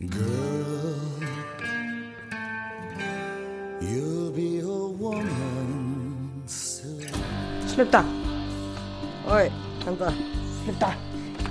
[0.00, 0.10] Girl,
[3.80, 7.06] you'll be a woman soon.
[7.68, 8.04] Sluta!
[9.28, 9.52] Oj,
[9.86, 10.12] vänta.
[10.64, 10.92] Sluta!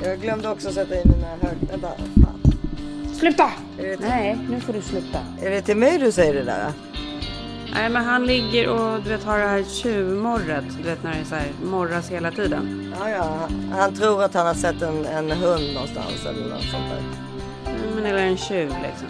[0.04, 1.58] Jag glömde också sätta in mina hög...
[1.70, 1.92] Vänta.
[1.98, 2.42] Fan.
[3.14, 3.52] Sluta!
[4.00, 5.20] Nej, nu får du sluta.
[5.42, 6.74] är det till mig du säger det där?
[7.74, 10.66] Nej, men han ligger och du vet har det här tjuvmorret.
[10.78, 12.94] Du vet när det är så här morras hela tiden.
[13.00, 13.24] Ja, ja.
[13.24, 17.33] Han, han tror att han har sett en, en hund någonstans eller något sånt där.
[17.96, 19.08] Men eller en tjuv liksom.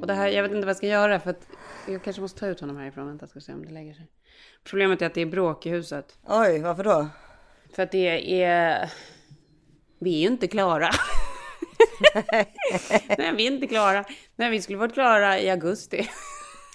[0.00, 1.46] Och det här, jag vet inte vad jag ska göra för att
[1.88, 3.06] jag kanske måste ta ut honom härifrån.
[3.06, 4.06] Vänta, ska se om det lägger sig.
[4.64, 6.18] Problemet är att det är bråk i huset.
[6.26, 7.08] Oj, varför då?
[7.74, 8.92] För att det är...
[9.98, 10.90] Vi är ju inte klara.
[13.18, 14.04] Nej, vi är inte klara.
[14.36, 16.08] Nej, vi skulle varit klara i augusti.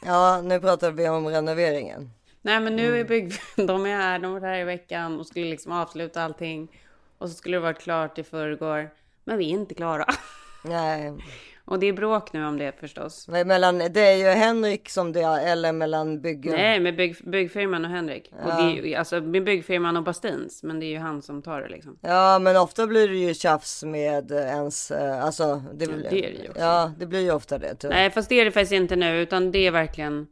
[0.06, 2.12] Ja, nu pratar vi om renoveringen.
[2.46, 3.34] Nej, men nu är bygg...
[3.56, 6.68] De är här, de var här i veckan och skulle liksom avsluta allting.
[7.18, 8.90] Och så skulle det varit klart i förrgår.
[9.24, 10.06] Men vi är inte klara.
[10.64, 11.14] Nej,
[11.66, 13.28] Och det är bråk nu om det förstås.
[13.28, 16.54] men mellan, det är ju Henrik som det är, eller mellan byggen.
[16.54, 18.32] Nej, med bygg, byggfirman och Henrik.
[18.44, 20.64] Och det alltså med byggfirman och Bastins.
[20.64, 21.98] Men det är ju han som tar det liksom.
[22.02, 25.64] Ja, men ofta blir det ju tjafs med ens, eh, alltså.
[25.74, 26.62] Det, blir, det är det ju också.
[26.62, 27.76] Ja, det blir ju ofta det.
[27.76, 27.92] Typ.
[27.92, 29.22] Nej, fast det är det faktiskt inte nu.
[29.22, 30.28] Utan det är verkligen...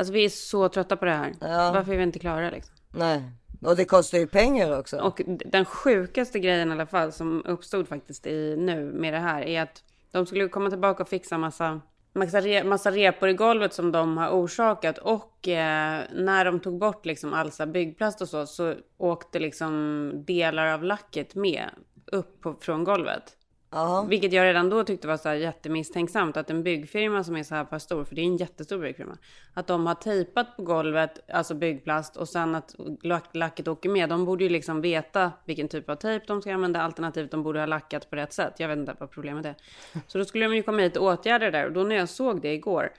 [0.00, 1.32] Alltså vi är så trötta på det här.
[1.40, 1.72] Ja.
[1.74, 2.74] Varför är vi inte klara liksom?
[2.90, 3.22] Nej,
[3.62, 4.98] och det kostar ju pengar också.
[4.98, 9.42] Och den sjukaste grejen i alla fall som uppstod faktiskt i nu med det här
[9.42, 11.80] är att de skulle komma tillbaka och fixa massa,
[12.12, 16.78] massa, re, massa repor i golvet som de har orsakat och eh, när de tog
[16.78, 21.70] bort liksom här byggplast och så så åkte liksom delar av lacket med
[22.06, 23.36] upp på, från golvet.
[23.72, 27.42] Ja, Vilket jag redan då tyckte var så här jättemisstänksamt att en byggfirma som är
[27.42, 29.18] så här pass stor, för det är en jättestor byggfirma,
[29.54, 34.08] att de har tejpat på golvet, alltså byggplast och sen att lack, lacket åker med.
[34.08, 37.58] De borde ju liksom veta vilken typ av tejp de ska använda, alternativt de borde
[37.58, 38.54] ha lackat på rätt sätt.
[38.58, 39.54] Jag vet inte vad problemet är.
[40.06, 42.08] Så då skulle de ju komma hit och åtgärda det där och då när jag
[42.08, 42.92] såg det igår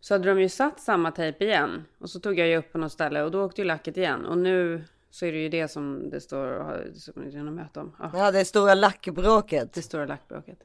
[0.00, 2.78] så hade de ju satt samma tejp igen och så tog jag ju upp på
[2.78, 5.68] något ställe och då åkte ju lacket igen och nu så är det ju det
[5.68, 7.96] som det står som det är något möte om.
[7.98, 9.72] Ja, ja det stora lackbråket.
[9.72, 10.58] det stora lackbråket.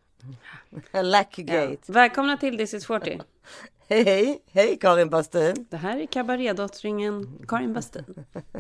[1.04, 1.78] Lackgate.
[1.86, 1.94] Ja.
[1.94, 3.22] Välkomna till This is 40.
[3.88, 5.66] Hej, hej, hej Karin Bastin.
[5.70, 8.04] Det här är kabarédottringen Karin Bastin.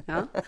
[0.06, 0.22] Ja.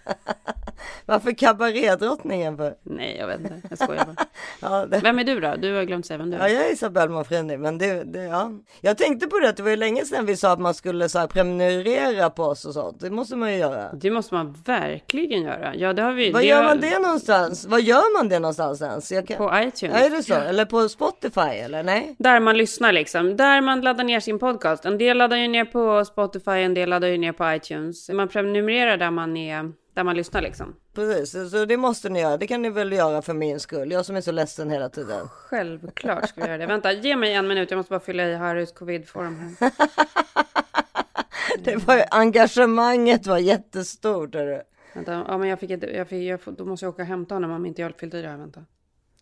[1.05, 2.75] Varför kabarédrottningen för?
[2.83, 3.61] Nej, jag vet inte.
[3.69, 4.15] Jag skojar bara.
[4.61, 5.55] Ja, det, Vem är du då?
[5.55, 6.53] Du har glömt säga vem du ja, är.
[6.53, 8.51] jag är Isabelle Monfrini, men det, det, ja.
[8.81, 11.09] Jag tänkte på det att det var ju länge sedan vi sa att man skulle
[11.09, 12.99] så här prenumerera på oss och sånt.
[12.99, 13.93] Det måste man ju göra.
[13.93, 15.75] Det måste man verkligen göra.
[15.75, 16.31] Ja, det har vi.
[16.31, 17.65] Var det gör har- man det någonstans?
[17.65, 19.09] Var gör man det någonstans ens?
[19.09, 19.37] Kan...
[19.37, 19.81] På iTunes.
[19.81, 20.33] Ja, är det så?
[20.33, 22.15] Eller på Spotify eller nej?
[22.19, 23.37] Där man lyssnar liksom.
[23.37, 24.66] Där man laddar ner sin podcast.
[24.85, 28.09] En del laddar ju ner på Spotify, en del laddar ju ner på iTunes.
[28.09, 30.75] Man prenumererar där man är, där man lyssnar liksom.
[30.95, 32.37] Precis, så det måste ni göra.
[32.37, 33.91] Det kan ni väl göra för min skull.
[33.91, 35.27] Jag som är så ledsen hela tiden.
[35.27, 36.65] Självklart ska vi göra det.
[36.65, 37.71] Vänta, ge mig en minut.
[37.71, 39.71] Jag måste bara fylla i Harrys covid-form här.
[41.63, 44.35] Det var ju, engagemanget var jättestort.
[44.35, 44.61] Hörru.
[44.93, 47.35] Vänta, ja men jag fick, ett, jag fick jag, då måste jag åka och hämta
[47.35, 48.37] honom om inte jag fyllt i det här.
[48.37, 48.65] Vänta.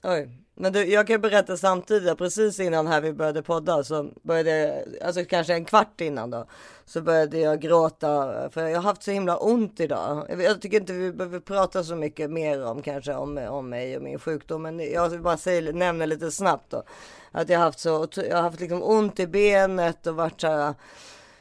[0.08, 4.58] Oj, men du, jag kan berätta samtidigt, precis innan här vi började podda så började
[4.58, 6.46] jag, alltså kanske en kvart innan då,
[6.86, 10.26] så började jag gråta för jag har haft så himla ont idag.
[10.40, 14.04] Jag- tycker inte vi behöver prata så mycket mer om kanske om, om mig och
[14.04, 16.84] min sjukdom, men jag vill bara säga, nämna lite snabbt då.
[17.32, 20.48] Att jag har haft så, jag har haft liksom ont i benet och varit så
[20.48, 20.74] här,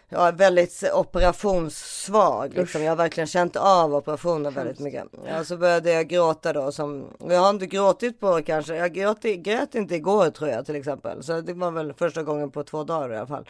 [0.08, 2.54] jag är väldigt operationssvag.
[2.54, 2.82] Liksom.
[2.82, 5.04] Jag har verkligen känt av operationen väldigt mycket.
[5.26, 6.72] Ja, så började jag gråta då.
[6.72, 10.76] Som, jag har inte gråtit på kanske, jag grät, grät inte igår tror jag till
[10.76, 11.22] exempel.
[11.22, 13.48] Så det var väl första gången på två dagar i alla fall.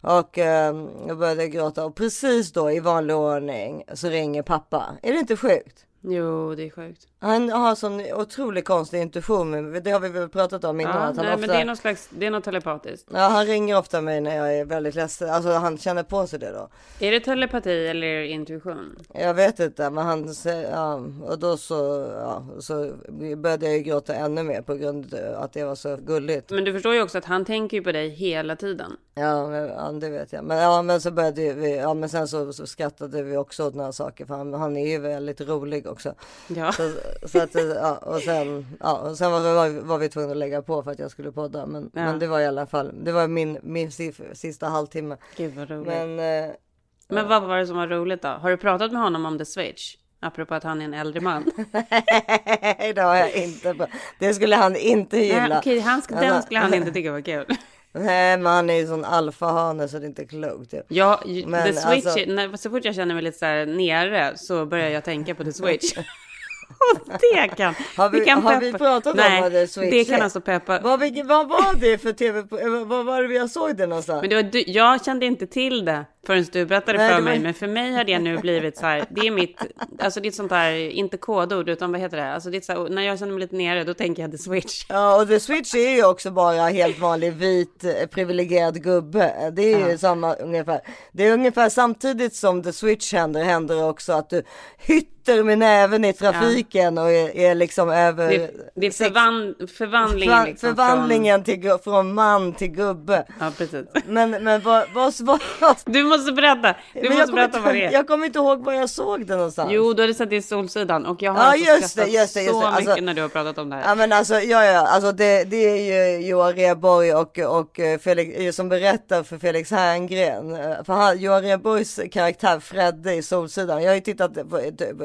[0.00, 0.76] Och eh,
[1.06, 4.84] jag började gråta och precis då i vanlig ordning så ringer pappa.
[5.02, 5.84] Är det inte sjukt?
[6.00, 7.06] Jo, det är sjukt.
[7.20, 9.72] Han har sån otroligt konstig intuition.
[9.82, 10.96] Det har vi väl pratat om innan.
[10.96, 11.46] Ja, att han nej, ofta...
[11.46, 13.08] men det är något slags, det är något telepatiskt.
[13.12, 15.30] Ja, han ringer ofta mig när jag är väldigt ledsen.
[15.30, 16.68] Alltså han känner på sig det då.
[17.00, 18.96] Är det telepati eller intuition?
[19.14, 22.92] Jag vet inte, men han säger, ja, och då så, ja, så
[23.36, 26.50] började jag ju gråta ännu mer på grund av att det var så gulligt.
[26.50, 28.96] Men du förstår ju också att han tänker ju på dig hela tiden.
[29.14, 30.44] Ja, men, ja det vet jag.
[30.44, 33.74] Men, ja, men så började vi, ja, men sen så, så skrattade vi också åt
[33.74, 36.14] några saker, för han, han är ju väldigt rolig också.
[36.48, 36.72] Ja.
[36.72, 36.90] Så,
[37.26, 40.82] så att, ja, och sen, ja, och sen var, var, vi tvungna att lägga på
[40.82, 41.66] för att jag skulle podda.
[41.66, 42.04] Men, Ja.
[42.04, 43.90] men det var i alla fall, det var min, min
[44.32, 45.16] sista halvtimme.
[45.36, 45.86] Gud vad roligt.
[45.86, 48.28] Men, Men eh, vad var det som var roligt då?
[48.28, 49.96] Har du pratat med honom om The Switch?
[50.20, 51.50] Apropå att han är en äldre man.
[51.72, 53.88] Nej, det har jag inte.
[54.18, 55.58] Det skulle han inte Nej, gilla.
[55.58, 57.46] okej, han sk- Ja, den men- skulle han inte tycka var kul.
[57.92, 60.70] Nej men han är ju sån alfahane så det är inte klokt.
[60.70, 60.84] Typ.
[60.88, 64.32] Ja, Men The Switch, alltså- när, så fort jag känner mig lite så här nere
[64.36, 65.92] så börjar jag tänka på The Switch.
[67.20, 70.04] Det kan, Har vi- det kan har vi pratat om Nej, vad The Switch det
[70.04, 70.80] kan alltså peppa.
[70.80, 72.38] Vad, vad var det för tv?
[72.38, 74.20] eh, Vad var det jag såg det någonstans?
[74.20, 77.38] Men det var, jag kände inte till det förrän du berättade Nej, för var- mig.
[77.38, 79.04] Men för mig har det nu blivit så här.
[79.10, 79.58] Det är mitt,
[79.98, 82.32] alltså det är ett sånt här, inte kodord, utan vad heter det?
[82.34, 84.38] Alltså det är så här, när jag känner mig lite nere, då tänker jag The
[84.38, 84.84] Switch.
[84.88, 89.50] Ja, och The Switch är ju också bara helt vanlig vit eh, privilegierad gubbe.
[89.56, 90.80] Det är ju samma ungefär.
[91.12, 94.42] Det är ungefär samtidigt som The Switch händer, händer också att du
[94.78, 98.28] hytter med näven i trafiken och är, är liksom över...
[98.28, 100.68] Det, det är förvan, förvandlingen Förva- liksom.
[100.68, 103.24] förvandlingen till, gu- från man till gubbe.
[103.38, 103.86] Från, ja, precis.
[104.06, 106.74] Men, men vad, vad, vad, Du måste berätta.
[106.94, 107.92] Du men måste berätta vad det är.
[107.92, 109.70] Jag kommer inte ihåg var jag såg det någonstans.
[109.72, 112.12] Jo, du hade sett det i Solsidan och jag har Ja, alltså just det, skrattat
[112.12, 112.66] just det, just så det.
[112.66, 113.82] Alltså- mycket när du har pratat om det här.
[113.88, 117.98] Ja men alltså, ja, ja, alltså det, det är ju Johan Rheborg och, och eh,
[117.98, 120.54] Felix, som berättar för Felix Herngren.
[120.54, 123.82] Eh, För han, Johan Rheborgs karaktär Fredde i Solsidan.
[123.82, 124.60] Jag har ju tittat på,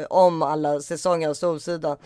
[0.09, 1.97] om alla säsonger av Solsidan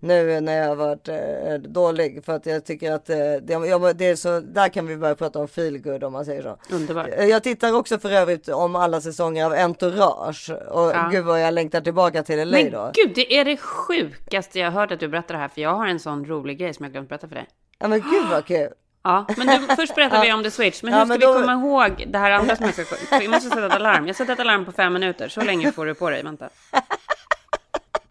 [0.00, 2.24] nu när jag har varit eh, dålig.
[2.24, 5.14] För att jag tycker att eh, det, jag, det är så, där kan vi börja
[5.14, 6.74] prata om feelgood om man säger så.
[6.74, 7.08] Underbart.
[7.16, 10.50] Eh, Jag tittar också för övrigt om alla säsonger av Entourage.
[10.68, 11.08] Och Ja.
[11.12, 12.90] gud vad jag längtar tillbaka till LA Men då.
[12.94, 15.86] gud, det är det sjukaste jag hört att du berättar det här, för jag har
[15.86, 17.46] en sån rolig grej som jag glömt berätta för dig.
[17.78, 18.68] Ja men gud vad kul.
[19.02, 21.26] Ja, men du, först berättar vi om The Switch, men hur Ja, ska men vi
[21.26, 23.18] då- komma ihåg det här andra som jag ska...
[23.18, 24.06] Vi måste sätta ett alarm.
[24.06, 26.48] Jag sätter ett alarm på fem minuter, så länge får du på dig, vänta.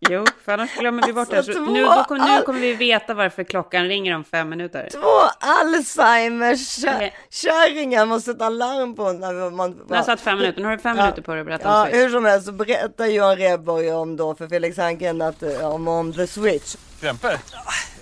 [0.01, 1.37] Jo, för annars glömmer vi bort det.
[1.37, 4.49] Alltså, Så två nu, då, kom- nu kommer vi veta varför klockan ringer om fem
[4.49, 4.89] minuter.
[4.91, 5.07] Två
[5.39, 7.15] Alzheimers Okej.
[7.29, 9.81] kärringar måste sätta larm på när man...
[9.89, 11.03] Jag har satt fem minuter, nu har du fem Ja.
[11.03, 11.95] minuter på dig att berätta Ja, om Switch.
[11.97, 15.87] hur som helst så berättar Johan Rheborg om då för Felix Herngren att, eh, om,
[15.87, 16.75] om The Switch.
[17.01, 17.31] Krämpor?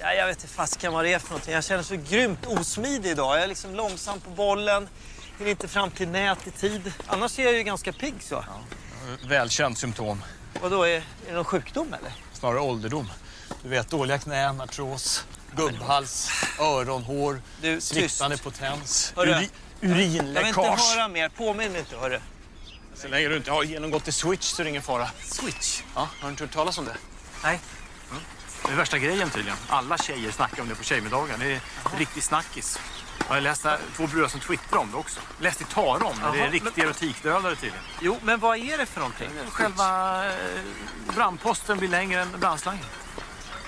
[0.02, 1.54] Ja, jag vet inte fasiken vad det är för någonting.
[1.54, 3.36] Jag känner så grymt osmidig idag.
[3.38, 4.90] Jag är liksom långsam på bollen.
[5.38, 6.94] Hinner inte fram till nät i tid.
[7.08, 8.44] Annars är jag ju ganska pigg så.
[9.30, 10.24] Välkänt symptom.
[10.62, 12.12] Och då är, är det någon sjukdom eller?
[12.34, 13.12] Snarare ålderdom.
[13.64, 16.30] Du vet, dåliga knän, artros, gubbhals,
[16.60, 18.44] öronhår, Du, sviktande tyst.
[18.44, 19.36] potens, uri, Jag
[19.90, 20.80] vill inte urinläckage.
[20.96, 21.30] höra mer.
[21.30, 22.20] Påminn mig inte hörru.
[22.96, 25.10] Så länge du inte har genomgått i switch så är det ingen fara.
[25.24, 25.82] Switch?
[25.96, 26.98] Ja, har du inte hört talas om det?
[27.44, 27.60] Nej.
[28.66, 29.58] Det är värsta grejen tydligen.
[29.68, 31.40] Alla tjejer snackar om det på tjejmiddagen.
[31.40, 31.62] Det är
[31.98, 32.80] riktig snackis.
[33.30, 35.20] Jag läste två bröder som twittrar om det också.
[35.40, 36.38] Läste i Tara om det.
[36.38, 37.84] Det är riktiga erotikdödare tydligen.
[38.02, 39.30] Jo, men vad är det för någonting?
[39.50, 40.34] Själva eh,
[41.16, 42.86] brandposten blir längre än brandslangen.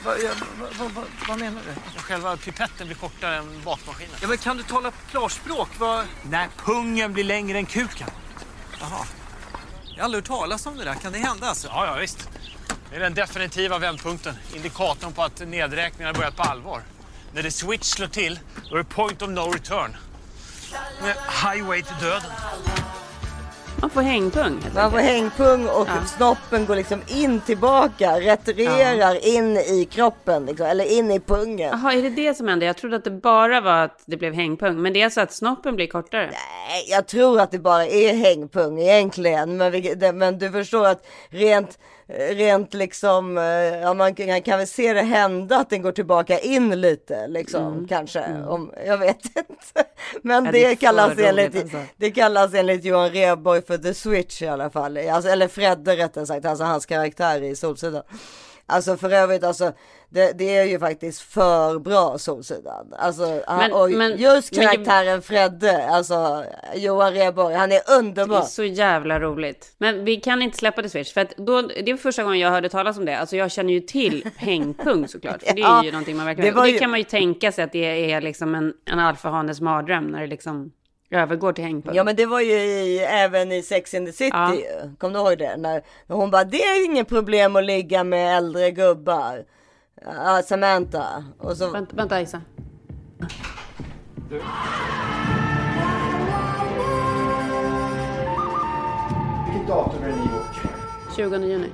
[0.06, 0.31] Vad, ja,
[0.80, 1.62] vad, vad, vad, menar
[1.96, 2.00] du?
[2.01, 4.16] Själva pipetten blir kortare än bakmaskinen.
[4.22, 5.69] Ja, men kan du tala klarspråk?
[5.78, 6.06] Vad...
[6.24, 8.07] När pungen blir längre än kuken.
[8.80, 9.06] Jaha.
[9.86, 10.94] Jag har aldrig hört talas om det där.
[10.94, 11.68] Kan det hända alltså?
[11.68, 12.30] Ja, ja visst.
[12.90, 14.36] Det är den definitiva vändpunkten.
[14.56, 16.84] Indikatorn på att nedräkningen har börjat på allvar.
[17.34, 18.40] När det switch slår till,
[18.70, 19.96] då är det point of no return.
[21.02, 22.31] Med highway till döden.
[23.81, 24.64] Man får hängpung.
[24.76, 26.06] Man får hängpung och Ja.
[26.18, 31.70] snoppen går liksom in tillbaka, retirerar in i kroppen liksom, eller in i pungen.
[31.72, 32.68] Jaha, är det det som händer?
[32.68, 35.34] Jag trodde att det bara var att det blev hängpung, men det är så att
[35.34, 36.26] snoppen blir kortare.
[36.31, 39.58] Nej, jag tror att det bara är hängpung egentligen.
[39.58, 41.80] Men, vi, det, men du förstår att rent,
[42.17, 43.44] rent liksom, eh,
[43.81, 47.88] ja, man kan, kan väl se det hända att den går tillbaka in lite liksom
[47.89, 48.23] kanske.
[48.47, 49.89] Om, jag vet inte.
[50.21, 50.45] Men Mm.
[50.45, 51.77] Ja, det det, kallas enligt, alltså.
[51.97, 54.97] det kallas enligt Johan Rheborg för The Switch i alla fall.
[54.97, 58.03] Alltså, eller Fredde rättare sagt, alltså hans karaktär i Solsidan.
[58.69, 59.71] Alltså för övrigt, alltså,
[60.09, 62.94] det, det är ju faktiskt för bra Solsidan.
[62.99, 66.45] Alltså, Men- och men- just men karaktären Fredde, alltså
[66.76, 68.42] Johan Rheborg, han är Det är underbar.
[68.42, 69.76] så jävla roligt.
[69.78, 72.52] Men vi kan inte släppa det Switch, för att då, det är första gången jag
[72.52, 73.18] hörde talas om det.
[73.18, 76.54] Alltså jag känner ju till hängpung såklart, för det är Ja, ju någonting man verkligen...
[76.54, 79.61] det var Det, kan man ju tänka sig att det är liksom en, en alfahanes
[79.61, 80.71] mardröm när det liksom
[81.11, 81.95] övergår till hängpung.
[81.95, 84.54] Ja men det var ju i, även i Sex and the City Ja.
[84.97, 85.57] Kommer du ihåg det?
[85.57, 89.45] När, hon bara, det är inget problem att ligga med äldre gubbar.
[90.06, 91.23] Ja, Samantha.
[91.37, 92.42] Och så, Vänta, vänta Isa.
[99.45, 101.16] Vilket datum är det ni bok?
[101.16, 101.69] 20 juni.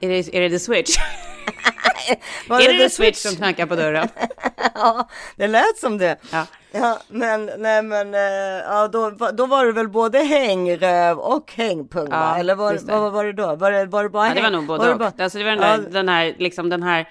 [0.00, 0.96] Är det, är det The Switch?
[2.48, 4.08] var är det The Switch som knackar på dörren?
[4.74, 6.16] ja, det lät som det.
[6.32, 6.46] Ja.
[6.72, 8.20] Ja, men nej men, eh,
[8.68, 12.32] ja då, då var det väl både hängröv och hängpung va?
[12.34, 12.80] Ja, Eller var, det.
[12.92, 13.56] vad var det då?
[13.56, 14.98] Var det, var det bara Ja, det var häng- nog både var det och.
[14.98, 17.08] bara- Alltså det var den, Ja, där, den här, liksom den här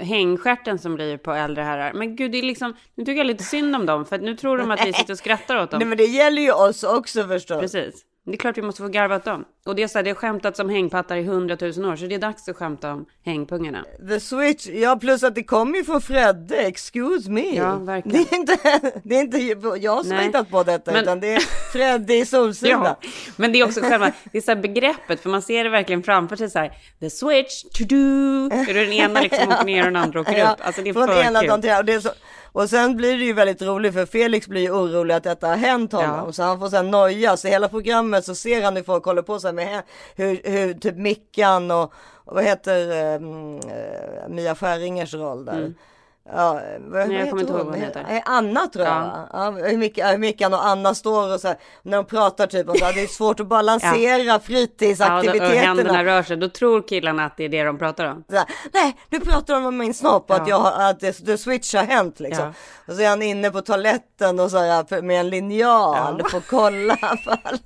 [0.00, 1.92] hängstjärten som blir på äldre herrar.
[1.92, 4.58] Men gud, det är liksom, nu tycker jag lite synd om dem, för nu tror
[4.58, 5.78] de att vi sitter och skrattar åt dem.
[5.78, 7.60] Nej men det gäller ju oss också förstås.
[7.60, 7.94] Precis.
[8.26, 9.44] Det är klart vi måste få garva åt dem.
[9.66, 12.14] Och det är så här, det har skämtats om hängpattar i hundratusen år, så det
[12.14, 13.84] är dags att skämta om hängpungarna.
[14.08, 17.56] The Switch, ja plus att det kommer ju från Fredde, excuse me.
[17.56, 18.24] Ja, verkligen.
[18.24, 18.58] Det är inte,
[19.04, 19.38] det är inte
[19.80, 21.40] jag som har hittat på detta, Men- utan det är
[21.72, 22.96] Fredde i Solsida.
[23.02, 26.02] Ja, men det är också själva det är så begreppet, för man ser det verkligen
[26.02, 26.72] framför sig så här.
[27.00, 27.96] The switch, to do.
[28.56, 30.58] Är det den ena liksom åker ner och den andra åker upp.
[30.60, 31.70] Alltså det är från för ena dagen till.
[31.78, 32.10] Och, det är så,
[32.56, 35.56] och sen blir det ju väldigt roligt för Felix blir ju orolig att detta har
[35.56, 36.22] hänt honom.
[36.26, 36.32] Ja.
[36.32, 37.36] Så han får sen noja.
[37.36, 39.82] Så hela programmet så ser han hur folk håller på sig med hä-
[40.16, 41.92] hur, hur typ Mickan och,
[42.24, 45.74] och vad heter um, eh, Mia Skäringers roll där.
[46.32, 48.22] Ja, vad, Nej, jag kommer inte ihåg vad hon heter.
[48.24, 49.28] Anna tror jag Ja.
[49.32, 49.50] ja.
[49.50, 52.76] hur, Mick- hur Mickan och Anna står och så här, när de pratar typ om
[52.76, 55.60] så här, det är svårt att balansera Ja, och, då, och fritidsaktiviteterna.
[55.60, 56.36] händerna rör sig.
[56.36, 58.24] Då tror killarna att det är det de pratar om.
[58.30, 60.72] Så här, Nej, nu pratar de om min snopp och att, Ja.
[60.78, 62.44] jag, att det, the switch har hänt liksom.
[62.44, 62.52] Ja.
[62.88, 66.28] Och så är han inne på toaletten och så här, med en linjal Ja.
[66.30, 66.96] för att kolla.
[66.96, 67.58] Fall,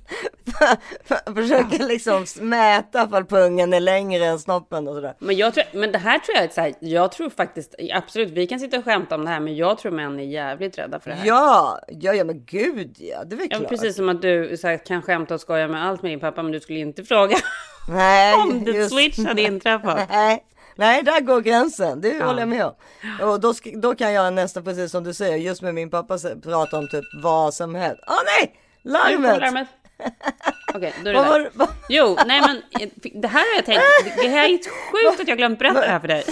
[1.35, 5.13] försöker liksom mäta fall pungen är längre än snoppen och sådär.
[5.19, 8.29] Men, jag tror, men det här tror jag är så här, jag tror faktiskt, absolut,
[8.29, 10.99] vi kan sitta och skämta om det här, men jag tror män är jävligt rädda
[10.99, 11.27] för det här.
[11.27, 13.69] Ja, ja, ja men gud ja, det är väl Ja, klart.
[13.69, 16.43] precis som att du så här, kan skämta och skoja med allt med din pappa,
[16.43, 17.37] men du skulle inte fråga
[17.89, 19.99] Nej, om the just- switch hade inträffat.
[20.09, 20.43] Nej,
[20.75, 22.01] nej, där går gränsen.
[22.01, 22.25] Det Ja.
[22.25, 22.73] håller jag med om.
[23.21, 26.77] Och då, då kan jag nästan precis som du säger, just med min pappa prata
[26.77, 28.03] om typ vad som helst.
[28.07, 29.41] Åh nej, Nu kom larmet!
[29.41, 29.67] larmet.
[30.75, 31.49] Okej, då är det var där.
[31.53, 32.89] det- Jo, nej men eh,
[33.21, 34.21] det här har jag tänkt.
[34.21, 34.57] Det här är
[35.09, 36.23] sjukt att jag glömt berätta det här för dig.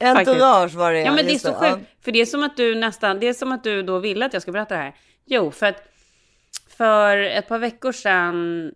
[0.00, 1.88] Entourage var det Ja men det är så sjukt.
[2.04, 4.32] För det är som att du nästan, det är som att du då ville att
[4.32, 4.94] jag ska berätta det här.
[5.26, 5.82] Jo, för att
[6.76, 8.72] för ett par veckor sedan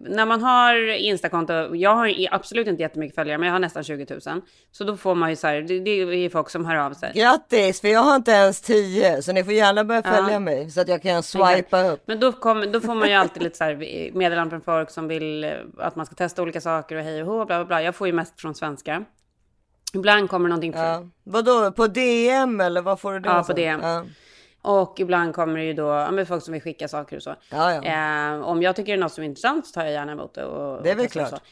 [0.00, 4.06] när man har Instakonto, jag har absolut inte jättemycket följare, men jag har nästan 20
[4.26, 4.42] 000.
[4.72, 7.12] Så då får man ju så här, det, det är folk som hör av sig.
[7.14, 10.38] Grattis, för jag har inte ens 10 så ni får gärna börja följa Ja.
[10.38, 12.02] mig så att jag kan swipa upp.
[12.06, 13.76] Men då, kom, då får man ju alltid lite så här
[14.14, 17.44] meddelanden från folk som vill att man ska testa olika saker och hej och hå,
[17.44, 17.82] bla bla bla.
[17.82, 19.04] Jag får ju mest från svenska.
[19.94, 21.06] Ibland kommer någonting Ja.
[21.24, 23.28] Vadå, på DM eller vad får du det?
[23.28, 23.52] Ja, på?
[23.52, 23.80] DM.
[23.82, 24.04] Ja.
[24.62, 27.34] Och ibland kommer det ju då ja, men folk som vill skicka saker och så.
[27.50, 27.82] Ja, ja.
[28.34, 30.34] Eh, om jag tycker det är något som är intressant så tar jag gärna emot
[30.34, 30.44] det.
[30.44, 31.42] Och, Det är väl klart.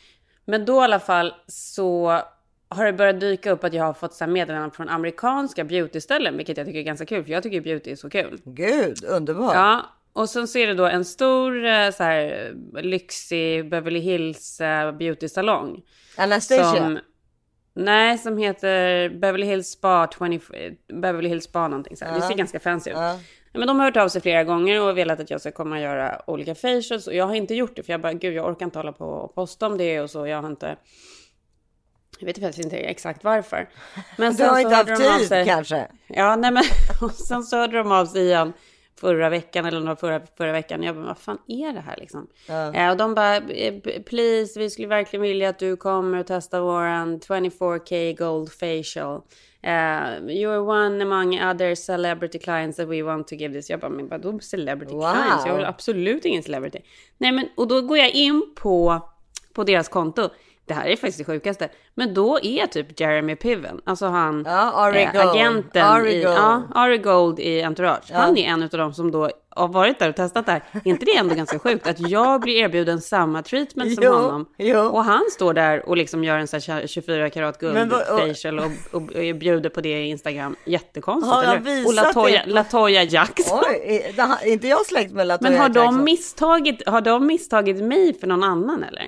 [0.45, 2.21] Men då i alla fall så
[2.69, 6.57] har det börjat dyka upp att jag har fått så meddelanden från amerikanska beautyställen, vilket
[6.57, 8.41] jag tycker är ganska kul, för jag tycker beauty är så kul.
[8.45, 9.55] Gud, underbart.
[9.55, 9.81] Ja,
[10.13, 14.93] och sen så är det då en stor eh, så här lyxig Beverly Hills eh,
[14.93, 15.83] beautysalong.
[16.17, 16.65] Anastasia.
[16.65, 16.99] Som,
[17.75, 20.41] nej, som heter Beverly Hills Spa 20,
[20.93, 22.15] Beverly Hills Spa någonting så här.
[22.15, 22.97] Det ser ganska fancy ut.
[22.97, 23.19] Ja,
[23.53, 25.83] Men de har hört av sig flera gånger och velat att jag ska komma och
[25.83, 27.07] göra olika facials.
[27.07, 29.05] Och jag har inte gjort det för jag bara, gud jag orkar inte hålla på
[29.05, 30.27] och posta om det och så.
[30.27, 30.77] Jag har inte...
[32.19, 33.69] Jag vet faktiskt inte exakt varför.
[34.17, 35.89] Men Du har så inte haft tid kanske?
[36.07, 36.63] Ja, nej men
[37.03, 38.53] och sen så hörde de av sig igen
[39.01, 40.83] förra veckan eller några förra, förra veckan.
[40.83, 42.27] Jag bara, vad fan är det här liksom?
[42.75, 43.75] Eh, och de bara, eh,
[44.07, 49.23] please, vi skulle verkligen vilja att du kommer och testar våran 24K Gold Facial.
[49.67, 49.71] Uh,
[50.27, 53.71] you're one among other celebrity clients that we want to give this.
[53.71, 55.13] Jag bara, men vadå celebrity Wow.
[55.13, 55.47] clients?
[55.47, 56.79] Jag är absolut ingen celebrity.
[57.19, 59.01] Nej, men och då går jag in på,
[59.55, 60.29] på deras konto.
[60.71, 61.69] Det här är faktiskt det sjukaste.
[61.95, 66.99] Men då är typ Jeremy Piven, alltså han, Ja, eh, agenten Ari i, ja, Ari
[66.99, 68.11] Gold i Entourage.
[68.13, 70.63] Han är en av dem som då har varit där och testat det här.
[70.73, 74.47] Är inte det ändå ganska sjukt att jag blir erbjuden samma treatment som Jo, honom?
[74.59, 74.79] jo.
[74.81, 78.29] Och han står där och liksom gör en sån här 24 karat guld vad- och-
[78.29, 80.57] facial och, och, och bjuder på det i Instagram.
[80.65, 81.35] Jättekonstigt.
[81.35, 81.87] Har han eller?
[81.87, 82.51] och Latoya, det?
[82.53, 83.59] Latoya Jackson.
[83.71, 86.05] Oj, är- inte jag släkt med Latoya Men har de, Jackson?
[86.05, 89.07] misstagit, har de misstagit mig för någon annan eller?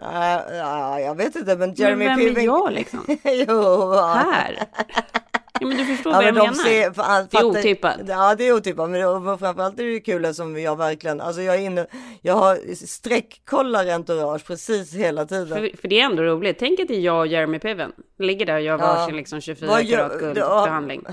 [0.00, 2.36] Ja, ja, jag vet inte, men Men Jeremy vem Piven...
[2.36, 3.04] är jag liksom?
[3.48, 4.58] jo, Här?
[5.60, 6.54] Ja, men du förstår Ja, vad jag de menar.
[6.54, 7.96] ser, för, han det är otippat.
[8.08, 8.90] Ja, det är otippat.
[8.90, 11.86] Men det, framförallt är det kul som jag verkligen, alltså jag är inne,
[12.22, 15.48] jag har streckkollar entourage precis hela tiden.
[15.48, 16.58] För, för det är ändå roligt.
[16.58, 17.92] Tänk att det är jag och Jeremy Piven.
[18.18, 18.86] Ligger där och gör Ja.
[18.86, 20.18] varsin liksom 24 Vad gör- karat ja.
[20.26, 21.04] guldbehandling.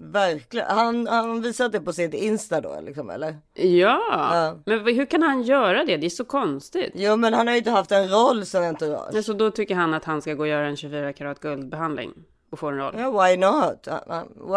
[0.00, 0.66] Verkligen.
[0.70, 3.36] Han, han visade det på sitt Insta då, liksom, eller?
[3.54, 4.00] Ja.
[4.10, 4.58] Ja.
[4.66, 5.96] men hur kan han göra det?
[5.96, 6.92] Det är så konstigt.
[6.94, 9.24] Jo, men han har ju inte haft en roll som entourage.
[9.24, 12.10] Så då tycker han att han ska gå och göra en 24 karat guldbehandling
[12.56, 12.94] och få en roll.
[12.98, 13.88] Ja, why not?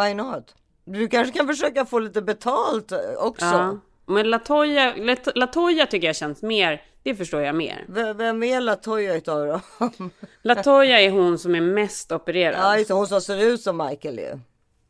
[0.01, 0.55] Why not?
[0.85, 3.45] Du kanske kan försöka få lite betalt eh, också.
[3.45, 3.77] Ja.
[4.05, 7.85] Men Latoya, Lat- Latoya tycker jag känns mer, det förstår jag mer.
[7.87, 9.61] V- Vem är Latoya utav dem?
[10.41, 12.59] Latoya är hon som är mest opererad.
[12.59, 14.39] ja, just hon som ser ut som Michael ju.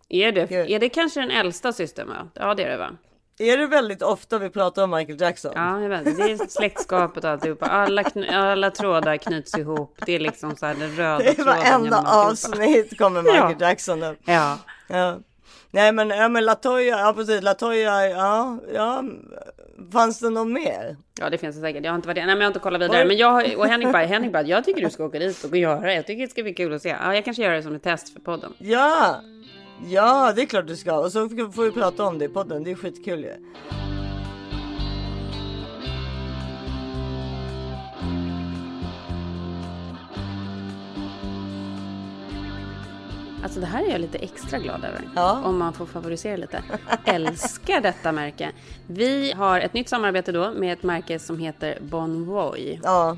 [0.10, 2.28] Är det, är det kanske den äldsta systern va?
[2.34, 2.90] Ja det är det va?
[3.40, 5.52] Är det väldigt ofta vi pratar om Michael Jackson?
[5.56, 6.06] Ja, jag vet.
[6.06, 7.66] Det är släktskapet och alltihopa.
[7.66, 9.98] Alla, alla trådar knyts ihop.
[10.06, 13.68] Det är liksom så här den röda Det är tråden varenda avsnitt kommer Michael Ja.
[13.68, 14.20] Jackson upp.
[14.26, 14.58] Ja.
[14.88, 15.18] Ja.
[15.72, 19.04] Nej men, ja, men Latoya, ja precis, Latoya, ja, ja.
[19.94, 20.98] fanns det något mer?
[21.20, 21.84] Ja det finns det säkert.
[21.84, 23.06] Jag har inte varit Nej men jag har inte kollat vidare.
[23.06, 25.82] Men jag och Henrik bara, Henrik bara, jag tycker du ska åka dit och göra
[25.82, 25.94] det.
[25.96, 26.96] Jag tycker det ska bli kul att se.
[27.02, 28.54] Ja jag kanske gör det som ett test för podden.
[28.58, 29.16] Ja,
[29.88, 30.98] ja det är klart du ska.
[30.98, 32.64] Och så får vi prata om det i podden.
[32.64, 33.34] Det är skitkul ju.
[43.44, 45.10] Alltså det här är jag lite extra glad över.
[45.16, 45.42] Ja.
[45.46, 46.64] Om man får favorisera lite.
[47.06, 48.52] Älskar detta märke.
[48.88, 52.80] Vi har ett nytt samarbete då med ett märke som heter Bonvoy.
[52.84, 53.18] Ja,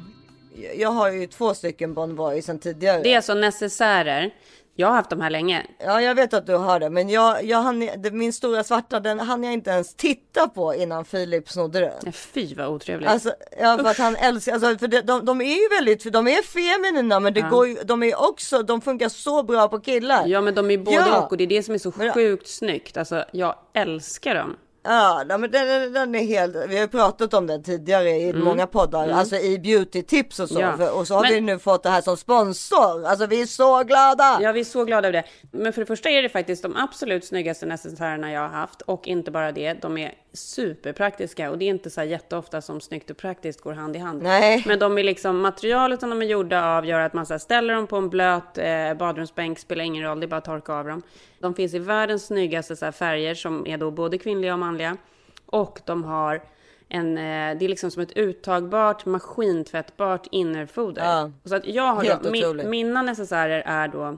[0.77, 3.01] jag har ju två stycken Bonvoy sedan tidigare.
[3.01, 4.31] Det är alltså necessärer.
[4.75, 5.65] Jag har haft de här länge.
[5.79, 9.19] Ja, jag vet att du har det, men jag, jag hann, min stora svarta den
[9.19, 11.91] hann jag inte ens titta på innan Filip snodde den.
[12.03, 13.09] Nej, Fy vad otrevligt.
[13.09, 16.27] Alltså, ja, för att han älskar, alltså, för det, de, de är ju väldigt, de
[16.27, 20.27] är feminina, men det går ju, de är också, de funkar så bra på killar.
[20.27, 21.21] Ja men de är både Ja.
[21.21, 22.97] och och det är det som är så Men- sjukt snyggt.
[22.97, 24.55] Alltså jag älskar dem.
[24.83, 28.67] Ja, men den, den- är helt, vi har ju pratat om den tidigare i många
[28.67, 30.59] poddar, alltså i beauty tips och så.
[30.59, 30.69] Mm.
[30.69, 30.77] Ja.
[30.77, 33.05] För, och så har Men- vi nu fått det här som sponsor.
[33.05, 34.39] Alltså vi är så glada!
[34.41, 35.57] Ja, vi är så glada över det.
[35.57, 38.81] Men för det första är det faktiskt de absolut snyggaste necessärerna jag har haft.
[38.81, 41.51] Och inte bara det, de är superpraktiska.
[41.51, 44.23] Och det är inte så här jätteofta som snyggt och praktiskt går hand i hand.
[44.23, 44.63] Nej.
[44.67, 47.73] Men de är liksom, materialet som de är gjorda av gör att man så ställer
[47.73, 50.85] dem på en blöt eh, badrumsbänk, spelar ingen roll, det är bara att torka av
[50.85, 51.01] dem.
[51.39, 54.97] De finns i världens snyggaste så färger som är då både kvinnliga och manliga.
[55.45, 56.41] Och de har
[56.89, 61.03] en, eh, det är liksom som ett uttagbart, maskintvättbart innerfoder.
[61.03, 61.31] Ja.
[61.45, 64.17] Så att jag har Helt då, min, mina necessärer är då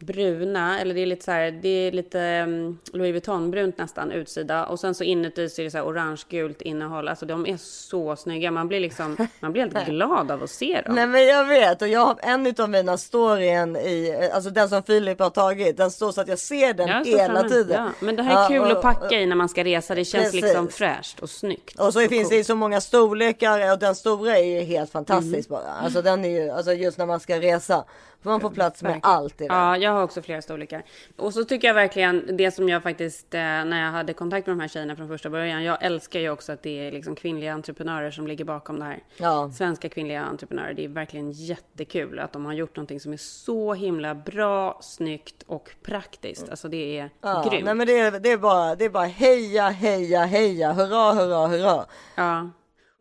[0.00, 4.66] bruna, eller det är lite så här, det är lite um, Louis Vuitton-brunt nästan utsida
[4.66, 7.08] och sen så inuti så är det så här orange-gult innehåll.
[7.08, 10.80] Alltså de är så snygga, man blir liksom, man blir helt glad av att se
[10.86, 10.94] dem.
[10.94, 14.82] Nej men jag vet och jag har en av mina storyn i, alltså den som
[14.82, 17.82] Filip har tagit, den står så att jag ser den Jag hela tiden.
[17.84, 19.94] Ja, men det här är Ja, kul och- att packa i när man ska resa,
[19.94, 20.42] det känns Precis.
[20.42, 21.80] liksom fräscht och snyggt.
[21.80, 25.50] Och så finns det i så många storlekar och den stora är ju helt fantastisk
[25.50, 25.62] Mm.
[25.62, 25.72] bara.
[25.84, 27.84] Alltså den är ju, alltså just när man ska resa.
[28.22, 29.56] Man får plats med allt i den.
[29.56, 30.82] Ja, jag har också flera storlekar.
[31.16, 34.56] Och så tycker jag verkligen det som jag faktiskt, eh, när jag hade kontakt med
[34.56, 35.64] de här tjejerna från första början.
[35.64, 38.98] Jag älskar ju också att det är liksom kvinnliga entreprenörer som ligger bakom det här.
[39.16, 39.50] Ja.
[39.54, 40.74] Svenska kvinnliga entreprenörer.
[40.74, 45.42] Det är verkligen jättekul att de har gjort någonting som är så himla bra, snyggt
[45.46, 46.48] och praktiskt.
[46.50, 47.64] Alltså det är Ja, grymt.
[47.64, 51.46] nej men det är, det är bara, det är bara heja, heja, heja, hurra, hurra,
[51.46, 51.84] hurra.
[52.14, 52.50] Ja.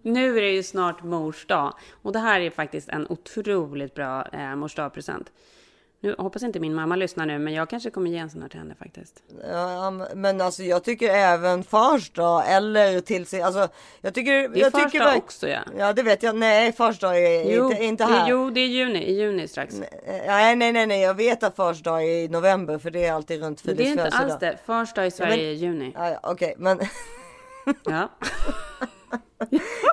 [0.02, 4.28] Nu är det ju snart mors dag och det här är faktiskt en otroligt bra
[4.34, 5.32] eh, mors dag-present.
[6.02, 8.50] Nu hoppas inte min mamma lyssnar nu, men jag kanske kommer ge en sån här
[8.50, 9.24] till henne faktiskt.
[9.52, 13.68] Ja, men alltså jag tycker även fars dag eller till sig, alltså
[14.02, 14.32] jag tycker.
[14.50, 15.60] Det är jag fars tycker dag också, ja.
[15.78, 18.30] Ja det vet jag, nej fars dag är Jo, inte, inte här.
[18.30, 19.76] Jo, det är juni, i juni strax.
[20.28, 23.14] Nej, nej, nej, nej, jag vet att fars dag är i november för det är
[23.14, 24.32] alltid runt det är inte födelsedag.
[24.32, 24.58] alls det.
[24.66, 25.92] Fars dag i Sverige men- är i juni.
[25.96, 26.80] Ja, ja, Okej, men
[27.84, 28.10] Ja.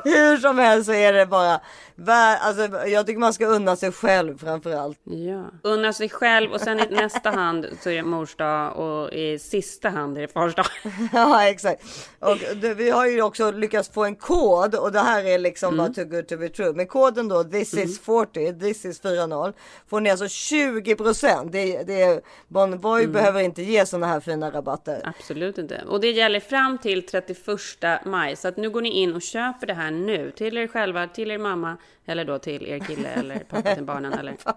[0.04, 1.60] hur som helst så är det bara,
[2.08, 4.98] alltså, jag tycker man ska unna sig själv framför allt.
[5.04, 5.44] ja.
[5.62, 9.38] Unna sig själv och sen i nästa hand så är det mors dag och i
[9.38, 10.66] sista hand är det fars dag.
[11.12, 11.82] Ja, exakt.
[12.18, 15.66] Och det, vi har ju också lyckats få en kod och det här är liksom
[15.74, 15.78] Mm.
[15.86, 16.72] bara too good to be true.
[16.72, 19.52] Men koden då, this is 40, this is 40,
[19.88, 21.52] får ni alltså 20 procent.
[21.52, 23.12] Det, det är, Bonvoy Mm.
[23.12, 25.00] behöver inte ge sådana här fina rabatter.
[25.18, 25.82] Absolut inte.
[25.88, 28.36] Och det gäller fram till 31 maj.
[28.36, 30.30] Så att nu går ni in och köper det här nu.
[30.30, 31.76] Till er själva, till er mamma.
[32.08, 34.12] Eller då till er kille eller pappa till barnen.
[34.12, 34.56] Eller vad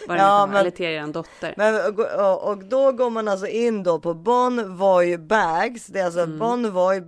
[0.00, 1.54] nu kan Ja, men- Eller till er dotter.
[1.56, 1.74] Men,
[2.20, 5.86] och, och då går man alltså in då på Bonvoy Bags.
[5.86, 6.38] Det är alltså Mm.
[6.38, 7.00] Bonvoy,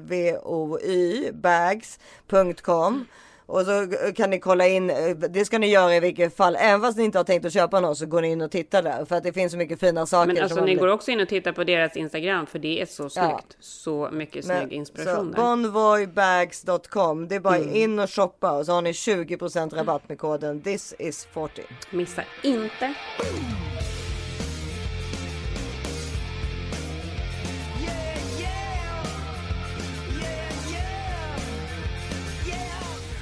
[0.00, 3.04] B-O-N-V-O-Y, bags.com.
[3.52, 3.86] Och så
[4.16, 7.04] kan ni kolla in, eh, det ska ni göra i vilket fall, även fast ni
[7.04, 9.22] inte har tänkt att köpa något så går ni in och tittar där för att
[9.22, 10.32] det finns så mycket fina saker.
[10.34, 12.46] Men alltså ni går också in och tittar på deras Instagram.
[12.46, 13.16] För det är så snyggt.
[13.30, 13.40] Ja.
[13.60, 15.42] Så mycket Men- snygg inspiration så där.
[15.42, 17.74] Bonvoybags.com, det är bara Mm.
[17.74, 21.62] in och shoppa och så har ni 20% rabatt med koden this is 40.
[21.90, 22.94] Missa inte.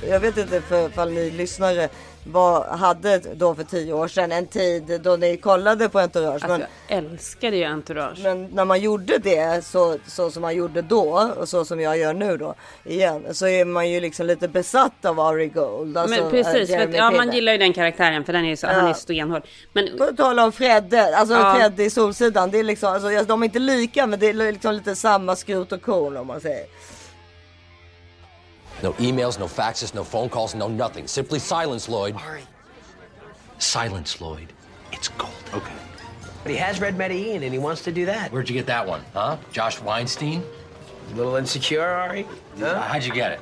[0.09, 1.89] Jag vet inte för ifall ni lyssnare
[2.25, 6.33] vad hade då för tio år sedan en tid då ni kollade på Entourage.
[6.33, 8.19] Alltså men, jag älskade ju Entourage.
[8.23, 11.99] men när man gjorde det så, så som man gjorde då och så som jag
[11.99, 15.97] gör nu då igen så är man ju liksom lite besatt av Ari Gold.
[15.97, 18.49] Alltså, men precis, äh, för att, ja, man gillar ju den karaktären för den är
[18.49, 19.43] ju så, han är stenhård.
[19.73, 21.55] Men På tal om Fredde, alltså Ja.
[21.55, 24.53] Fredde i Solsidan, det är liksom, alltså, ja, de är inte lika men det är
[24.53, 26.67] liksom lite samma skrot och korn om man säger.
[28.83, 31.07] No emails, no faxes, no phone calls, no nothing.
[31.07, 32.15] Simply silence, Lloyd.
[32.15, 32.43] Ari,
[33.59, 34.53] Silence, Lloyd.
[34.93, 35.33] It's gold.
[35.53, 35.73] okay.
[36.43, 38.31] But he has read Medellin and he wants to do that.
[38.33, 39.37] Where'd you get that one, huh?
[39.53, 40.43] Josh Weinstein?
[41.13, 42.27] A little insecure, Ari?
[42.59, 42.81] Huh?
[42.81, 43.41] How'd you get it?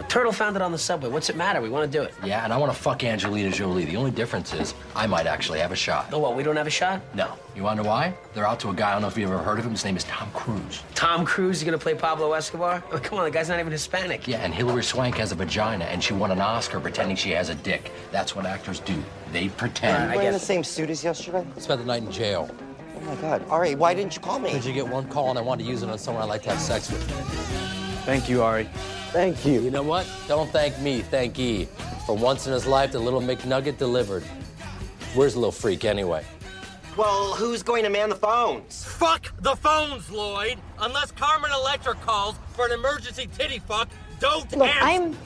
[0.00, 1.10] A turtle found it on the subway.
[1.10, 1.60] What's it matter?
[1.60, 2.14] We want to do it.
[2.24, 3.84] Yeah, and I want to fuck Angelina Jolie.
[3.84, 6.08] The only difference is I might actually have a shot.
[6.10, 6.34] Oh, what?
[6.36, 7.02] We don't have a shot?
[7.14, 7.34] No.
[7.54, 8.14] You want to know why?
[8.32, 9.72] They're out to a guy, I don't know if you ever heard of him.
[9.72, 10.82] His name is Tom Cruise.
[10.94, 12.82] Tom Cruise is going to play Pablo Escobar?
[12.90, 14.26] Oh, come on, the guy's not even Hispanic.
[14.26, 17.50] Yeah, and Hilary Swank has a vagina, and she won an Oscar pretending she has
[17.50, 17.92] a dick.
[18.10, 19.02] That's what actors do.
[19.32, 20.10] They pretend.
[20.12, 21.46] I Wearing the same suit as yesterday?
[21.58, 22.48] spent the night in jail.
[22.96, 23.44] Oh my god.
[23.50, 24.52] Ari, why didn't you call me?
[24.52, 26.42] Did you get one call and I wanted to use it on someone I like
[26.44, 27.69] to have sex with?
[28.04, 28.68] Thank you, Ari.
[29.12, 29.60] Thank you.
[29.60, 30.06] You know what?
[30.28, 31.66] Don't thank me, thank E.
[32.06, 34.22] For once in his life, the little McNugget delivered.
[35.14, 36.24] Where's the little freak anyway?
[36.96, 38.84] Well, who's going to man the phones?
[38.84, 40.58] Fuck the phones, Lloyd!
[40.80, 44.84] Unless Carmen Electra calls for an emergency titty fuck, don't Look, answer!
[44.84, 45.16] I'm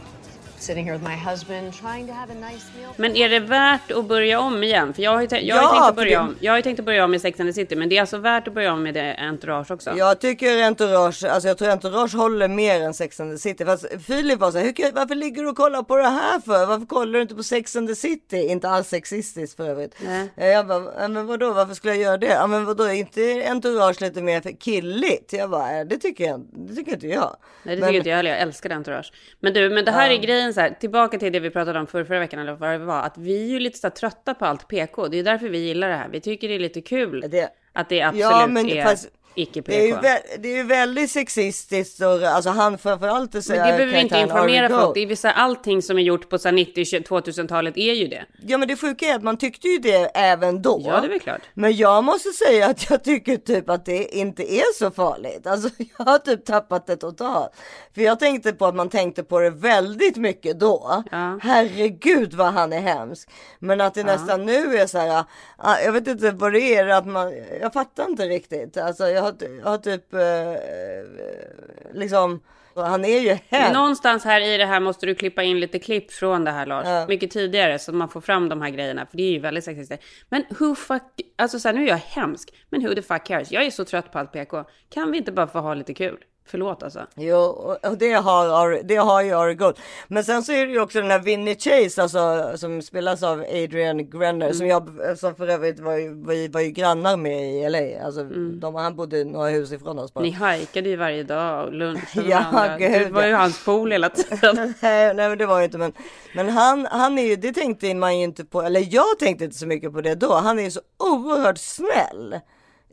[0.65, 2.93] sitting here with my husband trying to have a nice meal.
[2.97, 4.95] Men är det värt att börja om igen?
[4.95, 6.37] För jag har ju, jag har Ja, ju tänkt att börja om.
[6.41, 8.01] Jag har ju tänkt att börja om med Sex and the City, men det är
[8.01, 9.93] alltså värt att börja om med det Entourage också.
[9.97, 13.65] Jag tycker Entourage, alltså jag tror Entourage håller mer än Sex and the City.
[13.65, 16.41] Fast Filip var så här, "Hur kan- varför ligger du och kollar på det här
[16.41, 16.67] för?
[16.67, 18.37] Varför kollar du inte på Sex and the City?
[18.49, 19.95] Inte alls sexistiskt för övrigt.
[20.07, 20.29] Nej.
[20.37, 22.27] Eh, Jag bara, "Ja, men vadå, varför skulle jag göra det?
[22.27, 25.33] Ja men vadå, är inte Entourage lite mer för killigt?
[25.33, 27.37] Jag bara, "Eh, det tycker jag, det tycker inte jag.
[27.63, 29.13] Nej det Men- tycker inte jag heller, jag älskar Entourage.
[29.41, 31.87] Men du, men det här är grejen så här, tillbaka till det vi pratade om
[31.87, 34.45] förra, förra veckan eller vad det var, att vi är ju lite så trötta på
[34.47, 35.09] allt PK.
[35.09, 36.09] Det är därför vi gillar det här.
[36.09, 39.09] Vi tycker det är lite kul Det- att det absolut Ja, men är fast.
[39.35, 39.97] Det är, ju
[40.39, 44.19] det är ju väldigt sexistiskt och alltså han framförallt Men säger det behöver vi inte
[44.19, 44.95] informera folk.
[44.95, 48.25] Det är här, allting som är gjort på så här 90-2000-talet är ju det.
[48.47, 50.83] Ja men det sjuka är att man tyckte ju det även då.
[50.85, 51.41] Ja, det är väl klart.
[51.55, 55.47] Men jag måste säga att jag tycker typ att det inte är så farligt.
[55.47, 55.69] Alltså
[55.99, 57.51] jag har typ tappat det totalt.
[57.95, 61.05] För jag tänkte på att man tänkte på det väldigt mycket då.
[61.11, 61.39] Ja.
[61.43, 63.29] Herregud vad han är hemsk.
[63.59, 65.25] Men att det nästan nu är så här.
[65.57, 67.33] ah, Jag vet inte vad det är att man.
[67.61, 68.77] Jag fattar inte riktigt.
[68.77, 72.41] Alltså jag har, har typ eh, liksom.
[72.77, 73.75] Han är ju hemsk.
[73.75, 76.87] någonstans här i det här måste du klippa in lite klipp från det här Lars.
[76.87, 77.07] Ja.
[77.09, 79.07] Mycket tidigare så man får fram de här grejerna.
[79.07, 80.05] För det är ju väldigt sexistiskt.
[80.29, 81.03] Men who fuck,
[81.39, 82.55] alltså så här, nu är jag hemsk.
[82.71, 83.53] Men who the fuck cares?
[83.53, 84.65] Jag är så trött på allt PK.
[84.89, 86.19] Kan vi inte bara få ha lite kul?
[86.47, 87.07] Förlåt alltså.
[87.15, 89.77] Jo, och och det har, det har ju Ari Gold.
[90.09, 93.41] Men sen så är det ju också den här Vinnie Chase, alltså som spelas av
[93.41, 97.69] Adrian Grenner, som jag, som för övrigt var ju, vi var ju grannar med i
[97.69, 98.05] LA.
[98.05, 98.25] Alltså,
[98.61, 100.25] de, han bodde några hus ifrån oss bara.
[100.25, 102.89] Ni hajkade ju varje dag och lunchade Ja, med varandra.
[102.89, 103.37] Det var ju ja.
[103.37, 104.57] hans pool hela tiden.
[104.81, 105.93] nej, nej men det var ju inte men,
[106.35, 109.57] men han, han är ju, det tänkte man ju inte på, eller jag tänkte inte
[109.57, 110.35] så mycket på det då.
[110.35, 112.41] Han är ju så oerhört snäll.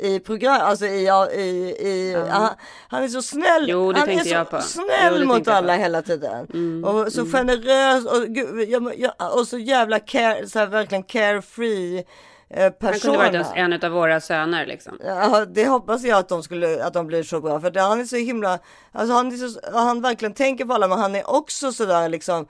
[0.01, 2.49] I program, alltså i, i, i han,
[2.87, 3.69] han är så snäll.
[3.69, 4.45] Jo, han är så.
[4.51, 6.83] Jo, snäll det mot alla hela tiden.
[6.85, 12.03] och så generös och, gud, jag, jag, och så jävla care, så här, verkligen carefree
[12.49, 14.99] eh, Han kunde varit en, av våra söner liksom.
[15.05, 17.59] Ja, det hoppas jag att de skulle, att de blir så bra.
[17.59, 18.59] För det, han är så himla,
[18.91, 22.47] alltså han, är så, han verkligen tänker på alla, men han är också sådär liksom,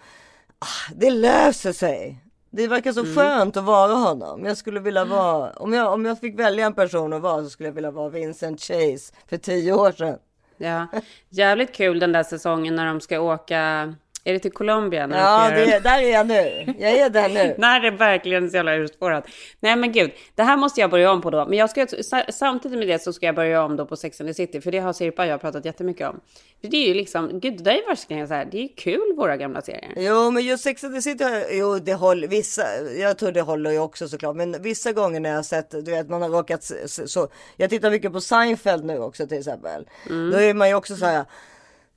[0.59, 2.17] ah, det löser sig.
[2.53, 4.45] Det verkar så skönt att vara honom.
[4.45, 7.49] Jag skulle vilja vara, om jag, om jag fick välja en person att vara så
[7.49, 10.17] skulle jag vilja vara Vincent Chase för tio år sedan.
[10.57, 10.87] Ja,
[11.29, 15.07] jävligt kul den där säsongen när de ska åka, är det till Colombia?
[15.07, 16.73] När Ja, det, där är jag nu.
[16.79, 17.55] Jag är där nu.
[17.57, 19.25] När det verkligen är så jävla urspårat.
[19.59, 21.45] Nej men gud, det här måste jag börja om på då.
[21.45, 24.21] Men jag ska, sa- samtidigt med det så ska jag börja om då på Sex
[24.21, 24.61] and the City.
[24.61, 26.19] För det har Sirpa och jag pratat jättemycket om.
[26.61, 29.13] För det är ju liksom, gud det där är verkligen så här, det är kul
[29.17, 29.93] våra gamla serier.
[29.95, 32.63] Jo, men just Sex and the City, jo det håller, vissa,
[32.99, 35.91] jag tror det håller ju också såklart, men vissa gånger när jag har sett, du
[35.91, 39.85] vet man har råkat så, jag tittar mycket på Seinfeld nu också till exempel.
[40.31, 41.25] Då är man ju också så här,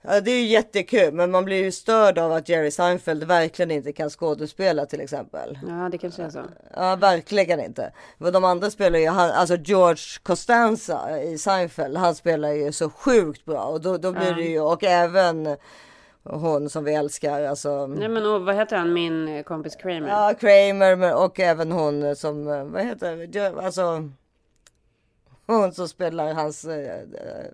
[0.05, 3.71] ja, det är ju jättekul, men man blir ju störd av att Jerry Seinfeld verkligen
[3.71, 5.59] inte kan skådespela till exempel.
[5.69, 6.43] Ja, det kanske är så.
[6.77, 7.93] Ja, verkligen inte.
[8.19, 12.90] För de andra spelar ju, han, alltså George Costanza i Seinfeld, han spelar ju så
[12.90, 14.35] sjukt bra och då, då blir Ja.
[14.35, 15.57] det ju, och även
[16.23, 17.87] hon som vi älskar, alltså.
[17.87, 20.09] Nej men och, vad heter han, min eh, kompis Kramer?
[20.09, 24.11] Ja, Kramer men- och även hon som, eh, vad heter alltså
[25.47, 27.45] hon som spelar hans, eh, eh, eh,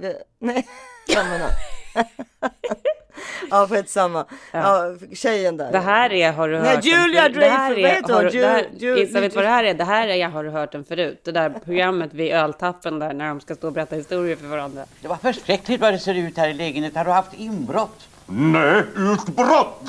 [0.38, 0.66] nej,
[1.14, 1.50] samma
[3.50, 4.24] ja, skitsamma.
[4.52, 5.72] Ja, tjejen där.
[5.72, 7.40] Det här är, har du Nej, hört Julia den förut.
[7.40, 8.98] Det här Dreyfus, vad heter har hon?
[8.98, 9.74] Gissa, vet du vad det här är?
[9.74, 11.20] Det här är, har du hört den förut.
[11.24, 14.84] Det där programmet vid öltappen där när de ska stå och berätta historier för varandra.
[15.02, 16.98] Det var förskräckligt vad det ser ut här i lägenheten.
[16.98, 18.08] Har du haft inbrott?
[18.26, 19.82] Nej, utbrott!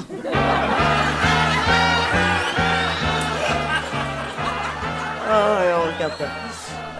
[5.28, 6.49] Ja, jag orkar inte.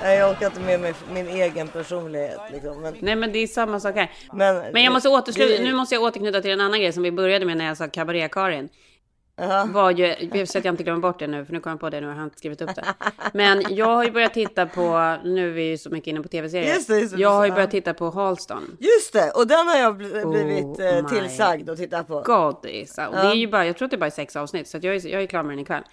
[0.02, 2.82] Nej, Jag orkar inte med mig min egen personlighet liksom.
[2.82, 4.12] Men, Nej men det är samma sak här.
[4.34, 7.12] men, Men jag måste återsluta, nu måste jag återknyta till en annan grej som vi
[7.12, 8.70] började med när jag sa kabaré-Karin.
[9.66, 11.80] var ju, jag så att jag inte glömmer bort det nu, för nu kommer jag
[11.80, 12.86] på det nu har jag inte skrivit upp det.
[13.34, 16.28] Men jag har ju börjat titta på, nu är vi ju så mycket inne på
[16.30, 16.74] tv-serier.
[16.74, 17.56] Just det, just det, jag har ju ja.
[17.56, 18.78] börjat titta på Halston.
[18.80, 22.22] Just det, och den har jag bl- blivit Oh tillsagd att titta på.
[22.22, 22.98] Godis.
[22.98, 24.96] Och det är ju bara, jag tror att det är bara sex avsnitt, så jag,
[24.96, 25.84] är, jag är klar med den ikväll.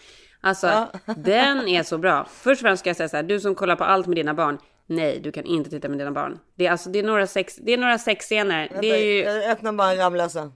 [0.40, 2.26] Alltså, den är så bra.
[2.30, 4.34] Först och främst ska jag säga så här, du som kollar på allt med dina
[4.34, 4.58] barn.
[4.86, 6.38] Nej, du kan inte titta med dina barn.
[6.54, 8.72] Det är alltså, det är några sex, det är några sexscener.
[8.80, 10.52] Det är ju, Jag öppnar bara en Ramlösa.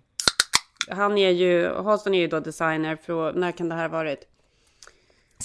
[0.88, 4.26] han är ju, Halston är ju då designer från, när kan det här ha varit?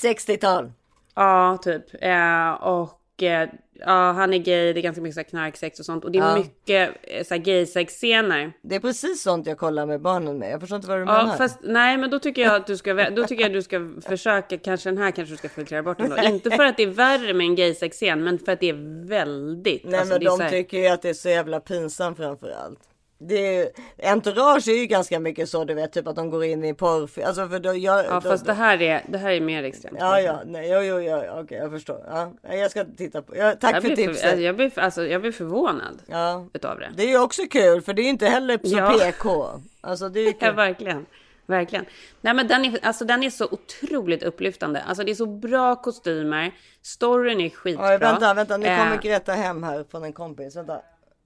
[0.04, 0.72] 60-tal.
[1.16, 1.84] Ja, typ.
[2.02, 3.50] Eh, och eh,
[3.80, 6.04] ja, han är gay, det är ganska mycket så knarksex och sånt.
[6.06, 6.38] Och det är Ja.
[6.38, 8.54] mycket eh, så gay-sex-scener.
[8.62, 10.52] Det är precis sånt jag kollar med barnen med.
[10.52, 11.38] Jag förstår inte vad du Ja, menar.
[11.38, 13.92] fast nej, men då tycker jag att du ska, då tycker jag att du ska
[14.08, 16.18] försöka, kanske den här kanske du ska filtrera bort ändå.
[16.24, 19.84] Inte för att det är värre med en gay-sex-scen, men för att det är väldigt.
[19.86, 22.80] Nej alltså, men de här- tycker ju att det är så jävla pinsamt framför allt.
[23.28, 23.72] Det
[24.04, 27.10] entourage är ju ganska mycket så du vet, typ att de går in i porr.
[27.26, 29.98] Alltså för då, jag, Ja, då, fast det här är, det här är mer extremt.
[30.00, 32.04] Ja, ja, nej, jo, jo, jo, okej, jag förstår.
[32.08, 33.38] Ja, jag ska titta på.
[33.38, 34.22] Ja, tack jag för tipset.
[34.22, 36.46] För, alltså, jag, blir, alltså, jag blir förvånad Ja.
[36.54, 36.90] utav det.
[36.98, 38.94] Det är ju också kul, för det är inte heller så Ja.
[39.00, 39.48] PK.
[39.82, 40.56] Alltså det är ju Ja, kul.
[40.56, 41.06] verkligen.
[41.48, 41.86] Verkligen.
[42.22, 44.82] Nej, men den är, alltså, den är så otroligt upplyftande.
[44.82, 46.52] Alltså, det är så bra kostymer.
[46.82, 47.92] Storyn är skitbra.
[47.92, 50.56] Ja, vänta, vänta, nu kommer Eh, Greta hem här från en kompis.
[50.56, 50.82] Vänta.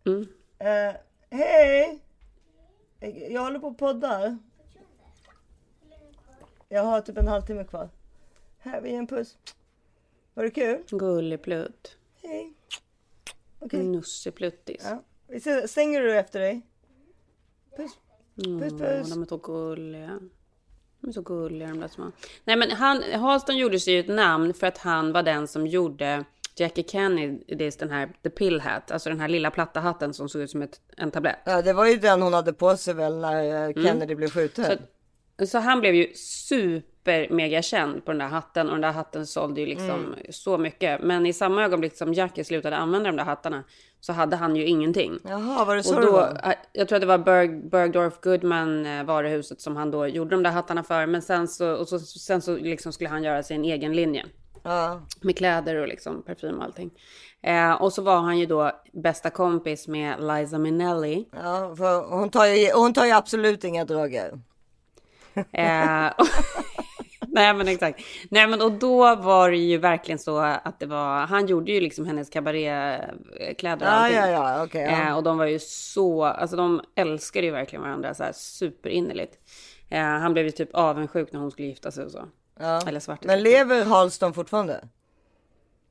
[0.05, 0.27] Mm.
[0.59, 0.95] Eh,
[1.29, 1.99] Hej!
[3.29, 4.37] Jag håller på och poddar.
[6.69, 7.89] Jag har typ en halvtimme kvar.
[8.59, 9.37] Här, vi ger en puss.
[10.33, 10.83] Var det kul?
[10.89, 11.97] Gulleplutt.
[12.21, 12.53] Hej.
[13.59, 13.83] Okej.
[13.83, 14.85] Nussepluttis.
[14.89, 15.03] Ja.
[15.27, 16.61] Vi Stänger du efter dig?
[17.77, 17.97] Puss.
[18.35, 19.09] Puss, Mm, puss.
[19.09, 20.19] de är så gulliga.
[20.99, 22.11] De är så gulliga de där små.
[22.43, 25.67] Nej men han, Halston gjorde sig ju ett namn för att han var den som
[25.67, 28.91] gjorde Jackie Kennedys den här The Pill Hat.
[28.91, 31.39] Alltså den här lilla platta hatten som såg ut som ett, en tablett.
[31.45, 34.65] Ja, det var ju den hon hade på sig väl när eh, Kennedy blev skjuten.
[34.65, 34.77] Mm.
[35.39, 38.91] Så, så han blev ju super mega känd på den där hatten och den där
[38.91, 40.13] hatten sålde ju liksom Mm.
[40.29, 41.01] så mycket.
[41.03, 43.63] Men i samma ögonblick som Jackie slutade använda de där hattarna
[43.99, 45.19] så hade han ju ingenting.
[45.23, 46.41] Jaha, var det så och det då, var?
[46.43, 50.29] eh, Jag tror att det var Berg, Bergdorf Goodman eh, varuhuset som han då gjorde
[50.29, 51.05] de där hattarna för.
[51.05, 54.25] Men sen så, och så, sen så liksom skulle han göra sin egen linje.
[54.63, 55.01] Ja.
[55.21, 56.91] Med kläder och liksom parfym och allting.
[57.41, 61.27] Eh, och så var han ju då bästa kompis med Liza Minnelli.
[61.31, 64.39] Ja, för hon tar ju, hon tar ju absolut inga droger.
[65.51, 66.25] Eh, och-
[67.31, 67.99] Nej men exakt.
[68.29, 71.81] Nej men och då var det ju verkligen så att det var, han gjorde ju
[71.81, 74.17] liksom hennes kabarékläder och Ja, allting.
[74.17, 74.81] ja, ja, okej.
[74.81, 75.07] ja.
[75.09, 79.37] Eh, och de var ju så, alltså de älskade ju verkligen varandra så här superinnerligt.
[79.89, 82.25] Eh, han blev ju typ avundsjuk när hon skulle gifta sig och så.
[82.59, 82.81] Ja.
[82.87, 83.27] Eller svartis.
[83.27, 84.83] Men lever Halston fortfarande?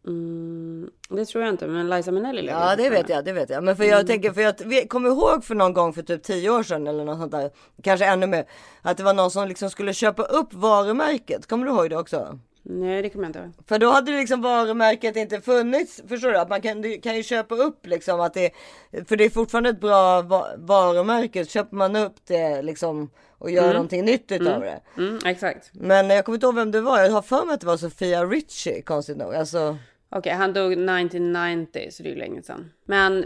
[0.07, 3.51] Mm, det tror jag inte, men Liza Minnelli lever Ja det vet jag, det vet
[3.51, 3.65] jag.
[3.65, 6.51] Men för jag tänker, för jag vi- kommer ihåg för någon gång för typ tio
[6.51, 7.51] år sedan eller något sånt där.
[7.83, 8.45] Kanske ännu mer.
[8.83, 11.47] Att det var någon som liksom skulle köpa upp varumärket.
[11.47, 12.39] Kommer du ihåg det också?
[12.63, 13.53] Nej det kommer jag inte ihåg.
[13.69, 16.03] För då hade liksom varumärket inte funnits.
[16.09, 16.39] Förstår du?
[16.39, 18.51] Att man kan, du kan ju köpa upp liksom att det.
[19.09, 21.45] För det är fortfarande ett bra va- varumärke.
[21.45, 23.73] Köper man upp det liksom och gör Mm.
[23.75, 24.61] någonting nytt utav Mm.
[24.61, 24.81] det.
[25.03, 25.71] Mm, exakt.
[25.73, 27.01] Men jag kommer inte ihåg vem det var.
[27.01, 29.35] Jag har för mig att det var Sofia Richie konstigt nog.
[29.35, 29.77] Alltså.
[30.11, 32.71] Okej, han dog 1990, så det är ju länge sedan.
[32.85, 33.25] Men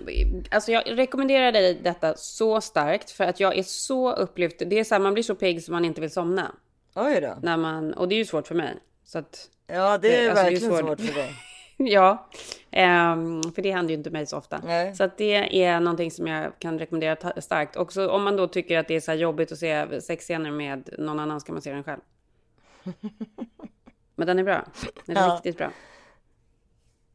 [0.51, 4.63] alltså jag rekommenderar dig detta så starkt för att jag är så upplyft.
[4.67, 6.53] Det är så här, man blir så pigg som man inte vill somna.
[6.95, 7.37] Oj då.
[7.43, 8.75] När man, och det är ju svårt för mig.
[9.13, 11.35] Så att, Ja det är alltså, verkligen svårt för dig.
[11.77, 12.29] ja,
[12.71, 14.63] ehm, för det händer ju inte mig så ofta.
[14.97, 17.77] Så att det är någonting som jag kan rekommendera ta- starkt.
[17.77, 21.21] Också om man då tycker att det är så jobbigt att se sexscener med någon
[21.21, 22.01] annan ska man se den själv.
[24.17, 24.65] Men den är bra.
[25.07, 25.35] Den är Ja.
[25.35, 25.71] riktigt bra.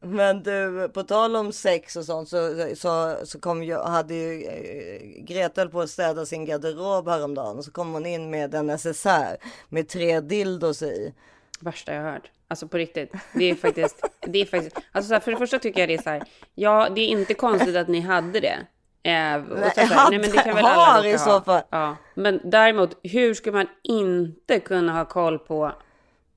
[0.00, 4.42] Men du, på tal om sex och sånt så, så, så kom jag, hade ju
[4.44, 9.36] eh, Greta på att städa sin garderob häromdagen så kom hon in med en necessär
[9.68, 11.14] med tre dildos i.
[11.62, 12.30] Värsta jag har hört.
[12.48, 13.12] Alltså på riktigt.
[13.34, 15.94] Det är faktiskt, det är faktiskt, alltså så här, för det första tycker jag det
[15.94, 16.22] är så här,
[16.54, 18.58] ja det är inte konstigt att ni hade det.
[19.02, 21.18] Eh, och så Nej, så här, nej men det kan väl alla har råka i
[21.18, 21.62] så fall.
[21.70, 21.96] Ja.
[22.14, 25.72] Men däremot, hur ska man inte kunna ha koll på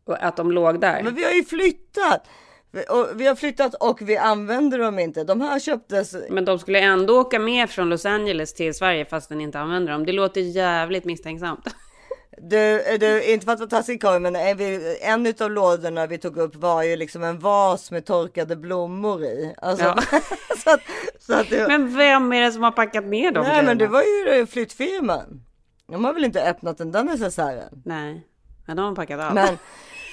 [0.06, 1.04] att de låg där?
[1.04, 2.28] Men vi har ju flyttat!
[3.16, 5.24] Vi har flyttat och vi använder dem inte.
[5.24, 6.16] De här köptes.
[6.30, 9.92] Men de skulle ändå åka med från Los Angeles till Sverige fast den inte använder
[9.92, 10.06] dem.
[10.06, 11.68] Det låter jävligt misstänksamt.
[12.38, 16.18] Du, du, inte för att vara taskig Karin, men en, vi- en utav lådorna vi
[16.18, 19.56] tog upp var ju liksom en vas med torkade blommor i.
[19.62, 19.98] Alltså, Ja.
[20.64, 20.80] så att,
[21.20, 23.44] så att det, Men vem är det som har packat ner dem?
[23.48, 24.04] Nej men det grejerna?
[24.28, 25.44] var ju flyttfirman.
[25.88, 27.82] De har väl inte öppnat den där necessären.
[27.86, 28.28] Nej,
[28.68, 29.34] men de har packat av.
[29.34, 29.58] Men,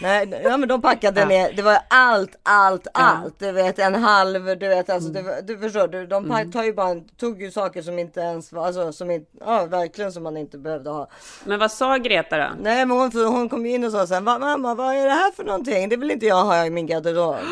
[0.02, 1.52] Nej, ja, men de packade ner.
[1.52, 3.38] Det var allt, allt, allt.
[3.38, 6.72] Du vet en halv, du vet alltså, var- du förstår, du, de pa- tar ju
[6.72, 10.36] bara, tog ju saker som inte ens var, alltså som inte, ja verkligen som man
[10.36, 11.08] inte behövde ha.
[11.44, 12.48] Men vad sa Greta då?
[12.60, 15.32] Nej men hon, hon kom in och sa sen, "Va, mamma vad är det här
[15.32, 15.88] för någonting?
[15.88, 17.36] Det vill inte jag ha i min garderob.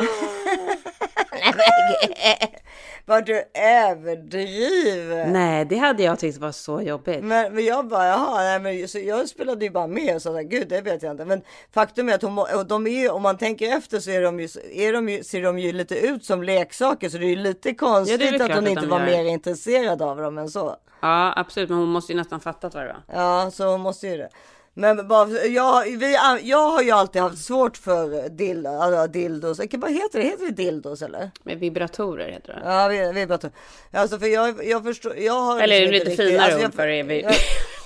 [1.32, 2.63] Nej
[3.06, 5.26] vad du överdriver.
[5.26, 7.24] Nej, det hade jag tyckt var så jobbigt.
[7.24, 10.40] Men, men jag bara, jaha, nej, men så jag spelade ju bara med och sa
[10.40, 11.24] gud det vet jag inte.
[11.24, 11.42] Men
[11.74, 14.40] faktum är att hon, och de är ju, om man tänker efter så är de
[14.40, 17.36] ju, är de ju, ser de ju lite ut som leksaker så det är ju
[17.36, 19.06] lite konstigt väl att hon att inte var gör.
[19.06, 20.76] mer intresserad av dem än så.
[21.00, 21.68] Ja, absolut.
[21.68, 23.20] Men hon måste ju nästan fattat vad det var.
[23.22, 24.28] Ja, så hon måste ju det.
[24.76, 29.58] Men bara, jag, vi, jag har ju alltid haft svårt för dill, alltså dildos.
[29.58, 30.24] Vad heter det?
[30.24, 31.30] Heter det dildos eller?
[31.42, 32.60] Med vibratorer heter det.
[32.64, 33.50] Ja, vi, vibrator.
[33.92, 35.16] Alltså för jag, jag förstår.
[35.16, 37.34] Jag har Eller liksom lite riktigt- finare alltså, ord för det.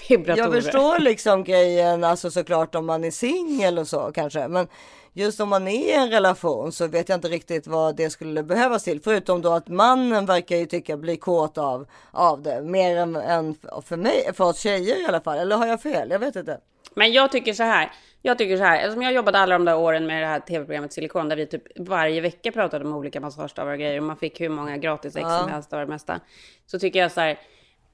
[0.09, 0.55] Vibratorer.
[0.55, 4.49] Jag förstår liksom grejen, alltså såklart om man är singel och så kanske.
[4.49, 4.69] Men
[5.13, 8.43] just om man är i en relation så vet jag inte riktigt vad det skulle
[8.43, 9.01] behövas till.
[9.01, 12.63] Förutom då att mannen verkar ju tycka bli kåt av, av det.
[12.63, 15.39] Mer än, än för mig, för oss tjejer i alla fall.
[15.39, 16.11] Eller har jag fel?
[16.11, 16.61] Jag vet inte.
[16.95, 17.93] Men jag tycker så här.
[18.23, 18.79] Jag tycker så här.
[18.79, 21.63] Eftersom jag jobbade alla de där åren med det här tv-programmet Silikon där vi typ
[21.79, 25.23] varje vecka pratade om olika massagestavar och grejer och man fick hur många gratis ex
[25.29, 25.39] Ja.
[25.39, 26.21] som helst av det mesta.
[26.67, 27.39] Så tycker jag så här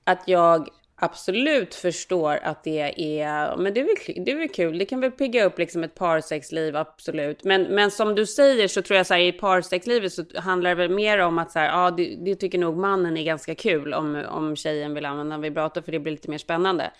[0.04, 4.78] att jag absolut förstår att det är, men det är väl, det är väl kul.
[4.78, 7.44] Det kan väl pigga upp liksom ett parsexliv, absolut.
[7.44, 10.76] Men, men som du säger så tror jag så här i parsexlivet så handlar det
[10.76, 13.94] väl mer om att så här, ja, det, det tycker nog mannen är ganska kul
[13.94, 16.90] om, om tjejen vill använda en vibrator för det blir lite mer spännande.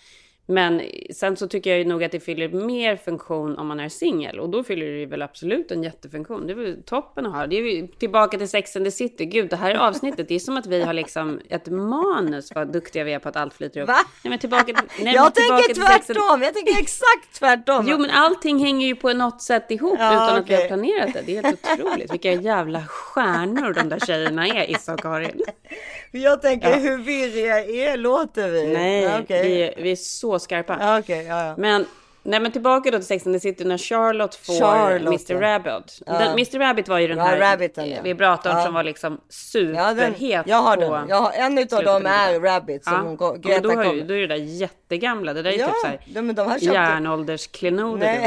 [0.47, 0.81] Men
[1.13, 4.39] sen så tycker jag ju nog att det fyller mer funktion om man är singel
[4.39, 6.47] och då fyller det väl absolut en jättefunktion.
[6.47, 7.47] Det är väl toppen att ha.
[7.47, 9.25] Det är ju tillbaka till Sex and the City.
[9.25, 13.03] Gud, det här avsnittet, det är som att vi har liksom ett manus vad duktiga
[13.03, 13.87] vi är på att allt flyter upp.
[13.87, 13.97] Va?
[14.23, 16.41] Nej, men tillbaka till, nej, men jag tillbaka tänker till Sex and- tvärtom.
[16.41, 17.85] Jag tänker exakt tvärtom.
[17.89, 21.13] Jo, men allting hänger ju på något sätt ihop Ja, utan att vi har planerat
[21.13, 21.21] det.
[21.25, 22.13] Det är helt otroligt.
[22.13, 25.43] Vilka jävla stjärnor de där tjejerna är, Issa och Karin.
[26.11, 26.75] Jag tänker Ja.
[26.75, 28.67] hur virriga är låter vi?
[28.73, 29.73] Nej, Ja, okej.
[29.77, 30.77] vi, vi är så skarpa.
[30.79, 31.55] Ja, okej, ja, ja.
[31.57, 31.85] Men,
[32.23, 35.41] nej, men tillbaka då till Sex and the City när Charlotte får Charlotte, Mr.
[35.41, 36.01] Rabbit.
[36.05, 36.59] Den, Mr.
[36.59, 38.01] Rabbit var ju den här Rabbiten, ja.
[38.01, 39.21] vibratorn som var liksom
[39.75, 41.09] Ja, den, superhet jag har på den.
[41.09, 42.39] Jag har, en slutet dem av är det.
[42.47, 45.33] Rabbit som hon Greta då, har ju, då är det där jättegamla.
[45.33, 46.59] Det där är Ja, typ såhär ja, men de här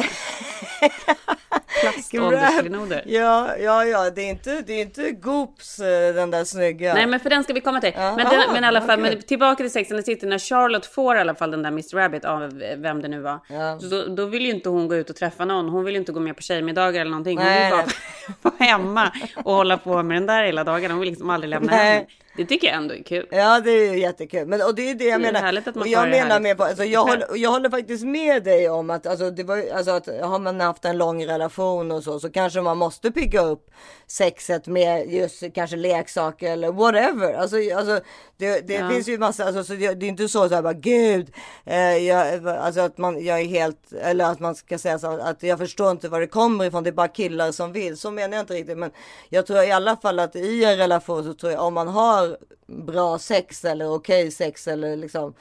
[2.10, 3.02] Plaståldersklenoder.
[3.06, 6.94] Ja, ja, ja, det är inte, det är inte Goops eh, den där snygga.
[6.94, 7.92] Nej men för den ska vi komma till.
[7.96, 8.16] Ja.
[8.16, 9.14] Men, Aha, den, men i alla fall, okej.
[9.14, 11.70] men tillbaka till Sex and the City när Charlotte får i alla fall den där
[11.70, 11.96] Mr.
[11.96, 13.38] Rabbit av vem det nu var.
[13.48, 13.78] Ja.
[13.80, 15.68] Så då, då vill ju inte hon gå ut och träffa någon.
[15.68, 17.38] Hon vill ju inte gå med på tjejmiddagar eller någonting.
[17.38, 17.86] Hon Nej, vill bara
[18.58, 19.12] vara hemma
[19.44, 20.90] och hålla på med den där hela dagen.
[20.90, 22.08] Hon vill liksom aldrig lämna Nej.
[22.38, 23.26] Det tycker jag ändå är kul.
[23.30, 24.46] Ja det är jättekul.
[24.46, 25.58] Men, och det är det jag Det är menar.
[25.58, 28.68] att man och jag menar med på, alltså, jag, håller, jag håller faktiskt med dig
[28.70, 32.20] om att, alltså, det var, alltså, att har man haft en lång relation och så,
[32.20, 33.70] så kanske man måste pigga upp
[34.06, 37.32] sexet med just kanske leksaker eller whatever.
[37.34, 38.00] Alltså, alltså
[38.36, 38.88] det, det Ja.
[38.90, 41.30] finns ju massa, alltså, så det, det är inte så så här bara gud,
[41.66, 45.42] eh, jag, alltså att man, jag är helt, eller att man ska säga så att
[45.42, 47.96] jag förstår inte var det kommer ifrån, det är bara killar som vill.
[47.96, 48.90] Så menar jag inte riktigt, men
[49.28, 52.27] jag tror i alla fall att i en relation så tror jag om man har
[52.66, 55.34] bra sex eller okej sex eller liksom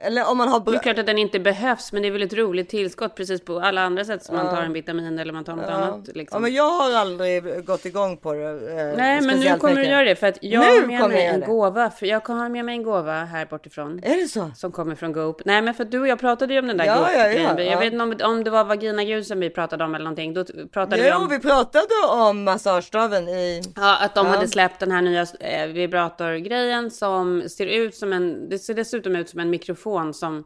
[0.00, 2.22] eller om man har Det är klart att den inte behövs, men det är väl
[2.22, 4.52] ett roligt tillskott precis på alla andra sätt som man Ja.
[4.52, 5.74] tar en vitamin eller man tar något Ja.
[5.74, 6.06] annat.
[6.14, 6.36] Liksom.
[6.36, 8.40] ja, men jag har aldrig gått igång på det.
[8.50, 9.92] Eh, Nej, men nu kommer du mycket.
[9.92, 11.46] göra det för att jag Nu har med mig en det.
[11.46, 11.90] gåva.
[11.90, 14.00] För jag har med mig en gåva här bortifrån.
[14.02, 14.50] Är det så?
[14.56, 15.42] Som kommer från Goop.
[15.44, 17.28] Nej, men för att du och jag pratade ju om den där Ja, Goop ja,
[17.28, 17.60] ja.
[17.62, 20.34] Jag vet inte om, om det var vaginagrusen vi pratade om eller någonting.
[20.34, 23.62] Då pratade vi Jo, om vi pratade om massagestaven i...
[23.76, 28.48] ja, att de hade släppt den här nya eh, vibratorgrejen som ser ut som en,
[28.48, 29.79] det ser dessutom ut som en mikrofon
[30.14, 30.44] som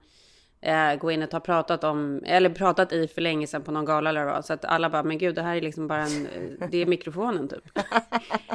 [0.63, 4.25] eh, Gwyneth har pratat om, eller pratat i för länge sedan på någon gala eller
[4.25, 4.45] vad.
[4.45, 6.27] Så att alla bara, men gud det här är liksom bara en,
[6.61, 7.65] eh, det är mikrofonen typ.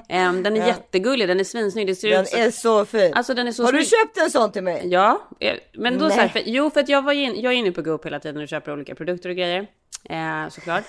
[0.09, 0.67] Em, den är Ja.
[0.67, 1.87] jättegullig, den är svinsnygg.
[1.87, 2.37] Det ser Den ut så...
[2.37, 3.13] är så fin.
[3.13, 3.99] Alltså den är så har du snygg.
[3.99, 4.81] köpt en sån till mig?
[4.87, 6.15] Ja, eh, men då Nej.
[6.15, 8.19] så här, för, jo för att jag var in, jag är inne på Goop hela
[8.19, 9.67] tiden och köper olika produkter och grejer.
[10.09, 10.83] Eh, såklart.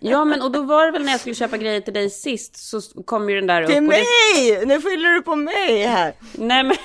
[0.00, 2.56] ja men och då var det väl när jag skulle köpa grejer till dig sist
[2.56, 3.68] så kom ju den där upp.
[3.68, 4.66] Till och det- mig!
[4.66, 6.14] Nu skyller du på mig här.
[6.32, 6.76] Nej men,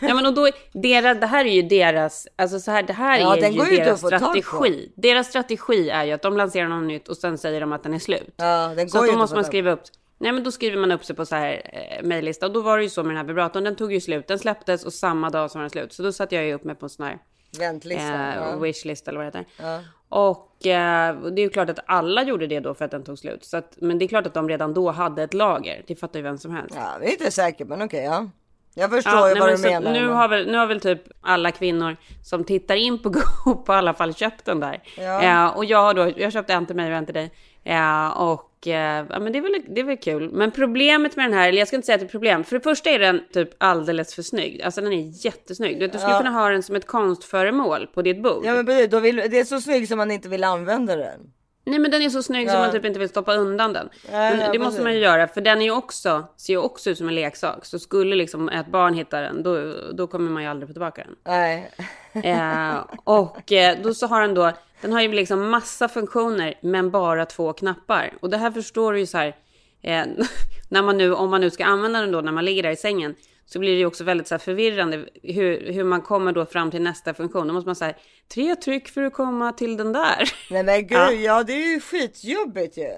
[0.00, 3.18] ja, men och då, deras, det här är ju deras, alltså så här, det här
[3.20, 4.92] Ja, är den ju deras strategi.
[4.96, 7.94] Deras strategi är ju att de lanserar något nytt och sen säger de att den
[7.94, 8.34] är slut.
[8.36, 9.82] Ja, den så går ju då måste man skriva upp.
[10.20, 12.76] Nej men då skriver man upp sig på så här eh, mejllista och då var
[12.76, 13.64] det ju så med den här vibratorn.
[13.64, 14.28] Den tog ju slut.
[14.28, 15.92] Den släpptes och samma dag som den slut.
[15.92, 17.18] Så då satte jag ju upp mig på en sån här
[17.58, 18.02] Väntlista.
[18.28, 18.56] eh, ja.
[18.56, 19.52] wishlist eller vad det heter.
[19.62, 19.80] Ja.
[20.08, 23.18] Och eh, det är ju klart att alla gjorde det då för att den tog
[23.18, 23.44] slut.
[23.44, 25.82] Så att, men det är klart att de redan då hade ett lager.
[25.86, 26.74] Det fattar ju vem som helst.
[26.78, 28.26] Ja, vi är inte säkra men okej, ja.
[28.74, 29.92] Jag förstår Ja, ju nej, vad du menar.
[29.92, 33.08] Nu men- har, väl, nu har väl typ alla kvinnor som tittar in på
[33.44, 34.82] Goop i alla fall köpt den där.
[34.98, 35.22] Ja.
[35.22, 37.32] Eh, och jag har då, jag köpte en till mig och en till dig.
[37.68, 40.30] Eh, och eh, ja, men det är, väl, det är väl kul.
[40.32, 42.44] Men problemet med den här, eller jag ska inte säga att det är problem.
[42.44, 44.62] För det första är den typ alldeles för snygg.
[44.62, 45.80] Alltså den är jättesnygg.
[45.80, 46.18] Du, du skulle Ja.
[46.18, 48.42] kunna ha den som ett konstföremål på ditt bord.
[48.44, 51.20] Ja men precis, då vill, det är så snyggt som man inte vill använda den.
[51.64, 52.62] Nej men den är så snygg som Ja.
[52.62, 53.88] man typ inte vill stoppa undan den.
[54.06, 54.82] Ja, men ja, det måste precis.
[54.84, 57.64] man ju göra för den är ju också, ser ju också ut som en leksak.
[57.64, 61.04] Så skulle liksom ett barn hitta den då, då kommer man ju aldrig få tillbaka
[61.04, 61.16] den.
[61.24, 61.70] Nej.
[62.24, 66.90] Eh, och eh, då så har den då, den har ju liksom massa funktioner men
[66.90, 68.14] bara två knappar.
[68.20, 69.36] Och det här förstår du ju så här,
[69.82, 70.04] eh,
[70.68, 72.76] när man nu, om man nu ska använda den då när man ligger där i
[72.76, 73.14] sängen.
[73.46, 76.70] Så blir det ju också väldigt så här förvirrande hur, hur man kommer då fram
[76.70, 77.46] till nästa funktion.
[77.46, 77.94] Då måste man säga
[78.34, 80.30] tre tryck för att komma till den där.
[80.50, 81.12] Nej men gud, Ja.
[81.12, 82.88] ja, det är ju skitjobbigt ju.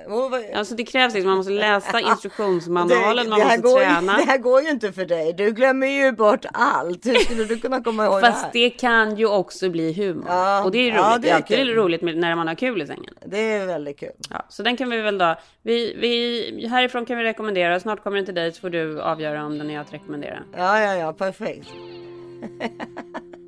[0.54, 4.16] Alltså det krävs liksom, man måste läsa instruktionsmanualen, man det, måste går, träna.
[4.16, 5.32] det här går ju inte för dig.
[5.32, 7.06] Du glömmer ju bort allt.
[7.06, 8.50] Hur skulle du kunna komma ihåg det Fast här?
[8.52, 10.24] det kan ju också bli humor.
[10.28, 10.96] Ja, och det är roligt.
[10.96, 13.14] ja, det det är alltid roligt när man har kul i sängen.
[13.26, 14.12] Det är väldigt kul.
[14.30, 15.36] Ja, så den kan vi väl då.
[15.62, 17.80] Vi, vi, härifrån kan vi rekommendera.
[17.80, 20.38] Snart kommer den till dig så får du avgöra om den är att rekommendera.
[20.56, 21.68] Ja, ja, ja, perfekt.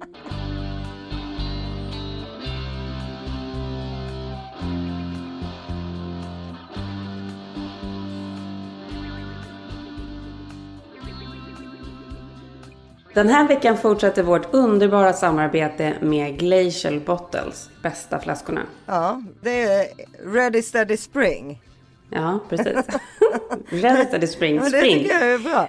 [13.14, 18.62] Den här veckan fortsätter vårt underbara samarbete med Glacial Bottles, bästa flaskorna.
[18.86, 19.86] Ja, det är
[20.34, 21.62] Ready Steady Spring.
[22.10, 22.76] Ja, precis.
[23.68, 24.54] Ready Steady Spring.
[24.56, 24.98] Ja, men det Spring.
[24.98, 25.68] tycker jag är bra.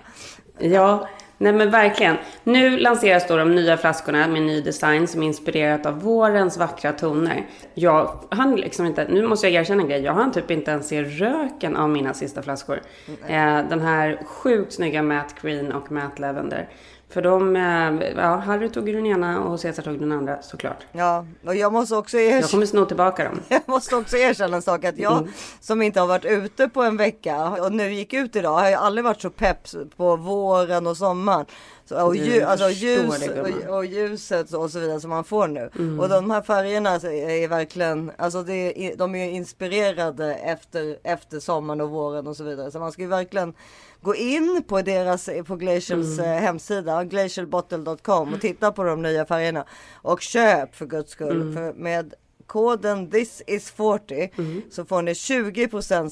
[0.60, 2.16] Ja, nej men verkligen.
[2.44, 6.92] Nu lanseras då de nya flaskorna med ny design som är inspirerat av vårens vackra
[6.92, 7.48] toner.
[7.74, 10.88] Jag hann liksom inte, nu måste jag erkänna en grej, jag hann typ inte ens
[10.88, 12.82] se röken av mina sista flaskor.
[13.28, 16.70] Eh, den här sjukt snygga Matte Green och Matte Lavender.
[17.14, 20.78] För de, eh, ja, Harry tog ju den ena och Cesar tog den andra såklart.
[20.92, 22.48] Ja, och jag måste också Jag erkänna.
[22.48, 23.40] kommer sno tillbaka dem.
[23.50, 25.32] Jag måste också erkänna en sak att jag Mm.
[25.60, 28.82] som inte har varit ute på en vecka och nu gick ut idag har jag
[28.82, 31.46] aldrig varit så pepp på våren och sommaren.
[31.94, 35.70] Och, ljus, alltså ljus det, och, och ljuset och så vidare som man får nu.
[35.80, 36.00] Mm.
[36.00, 41.90] Och de här färgerna är verkligen, alltså är, de är inspirerade efter, efter sommaren och
[41.90, 42.72] våren och så vidare.
[42.72, 43.54] Så man ska ju verkligen
[44.02, 46.32] gå in på deras, på Glacials Mm.
[46.32, 49.66] eh, hemsida, glacialbottle.com och titta på de nya färgerna.
[49.94, 51.42] Och köp för guds skull.
[51.42, 51.54] Mm.
[51.54, 52.14] För med
[52.48, 54.30] koden this is 40
[54.72, 55.68] så får ni 20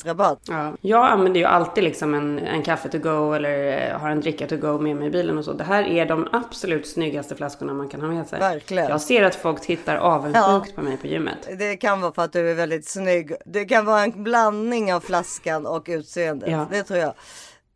[0.06, 0.40] rabatt.
[0.48, 0.74] Ja.
[0.82, 4.48] Jag använder ju alltid liksom en, en kaffe to go eller eh, har en dricka
[4.48, 5.54] to go med mig i bilen och så.
[5.54, 8.40] Det här är de absolut snyggaste flaskorna man kan ha med sig.
[8.40, 8.90] Verkligen.
[8.90, 11.50] Jag ser att folk tittar avundsjukt på mig på gymmet.
[11.60, 13.34] Det kan vara för att du är väldigt snygg.
[13.46, 16.52] Det kan vara en blandning av flaskan och utseendet.
[16.52, 16.68] Ja.
[16.72, 17.14] Det tror jag.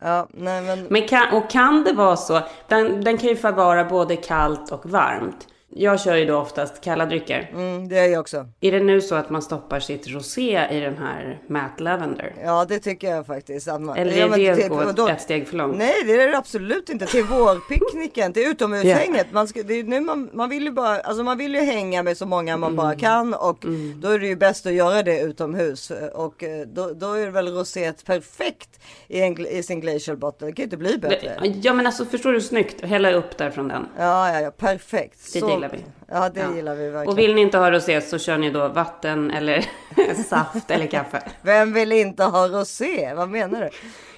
[0.01, 0.84] Ja, nej men.
[0.84, 2.41] Men kan, och kan det vara så?
[2.68, 5.47] Den, den kan ju förvara både kallt och varmt.
[5.78, 7.49] Jag kör ju då oftast kalla drycker.
[7.53, 8.47] Mm, det är jag också.
[8.61, 12.34] Är det nu så att man stoppar sitt rosé i den här Matte Lavender?
[12.43, 13.67] Ja, det tycker jag faktiskt.
[13.67, 15.78] Man, Eller är det att gå då- ett steg för långt?
[15.78, 17.05] Nej, det är det absolut inte.
[17.05, 19.28] Till vårpicknicken, till utomhushänget.
[19.32, 22.03] Man, ska, det är nu man, man vill ju bara, alltså man vill ju hänga
[22.03, 22.76] med så många man Mm.
[22.86, 23.65] bara kan och
[23.95, 27.47] då är det ju bäst att göra det utomhus och eh, då, då är väl
[27.47, 28.69] roséet perfekt
[29.07, 30.47] i, en, i sin glacial bottle.
[30.47, 31.53] Det kan ju inte bli bättre.
[31.61, 32.82] Ja men alltså förstår du snyggt?
[32.86, 33.88] Hälla upp där från den.
[33.97, 35.34] Ja, ja, ja, perfekt.
[35.34, 36.13] Det Så- gillar vi.
[36.13, 36.55] Ja, det Ja.
[36.55, 37.07] gillar vi verkligen.
[37.09, 39.66] Och vill ni inte ha rosé så kör ni då vatten eller
[40.30, 41.22] saft eller kaffe.
[41.41, 43.13] Vem vill inte ha rosé?
[43.13, 43.70] Vad menar du?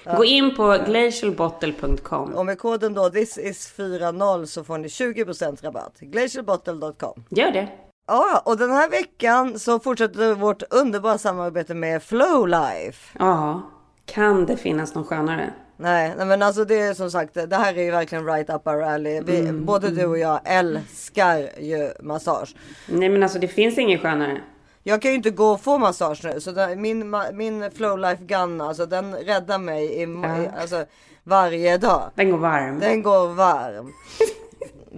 [0.04, 0.16] Ja.
[0.16, 2.34] Gå in på glacialbottle.com.
[2.34, 5.92] Och med koden då this is 40 så får ni 20% rabatt.
[6.00, 7.24] Glacialbottle.com.
[7.28, 7.68] Gör det.
[8.06, 13.18] Ja, och den här veckan så fortsätter vårt underbara samarbete med Flowlife.
[13.18, 13.62] Ja,
[14.06, 15.52] kan det finnas någon skönare?
[15.80, 18.66] Nej, nej, men alltså det är som sagt, det här är ju verkligen right up
[18.66, 19.22] our alley.
[19.22, 22.54] Vi, Mm, både du och jag älskar ju massage.
[22.86, 24.40] Nej men alltså det finns ingen skönare.
[24.82, 28.60] Jag kan ju inte gå och få massage nu så där, min, min Flowlife Gun
[28.60, 30.60] alltså den räddar mig i, Ja.
[30.60, 30.84] alltså,
[31.24, 32.10] varje dag.
[32.14, 32.78] Den går varm.
[32.80, 33.92] Den går varm.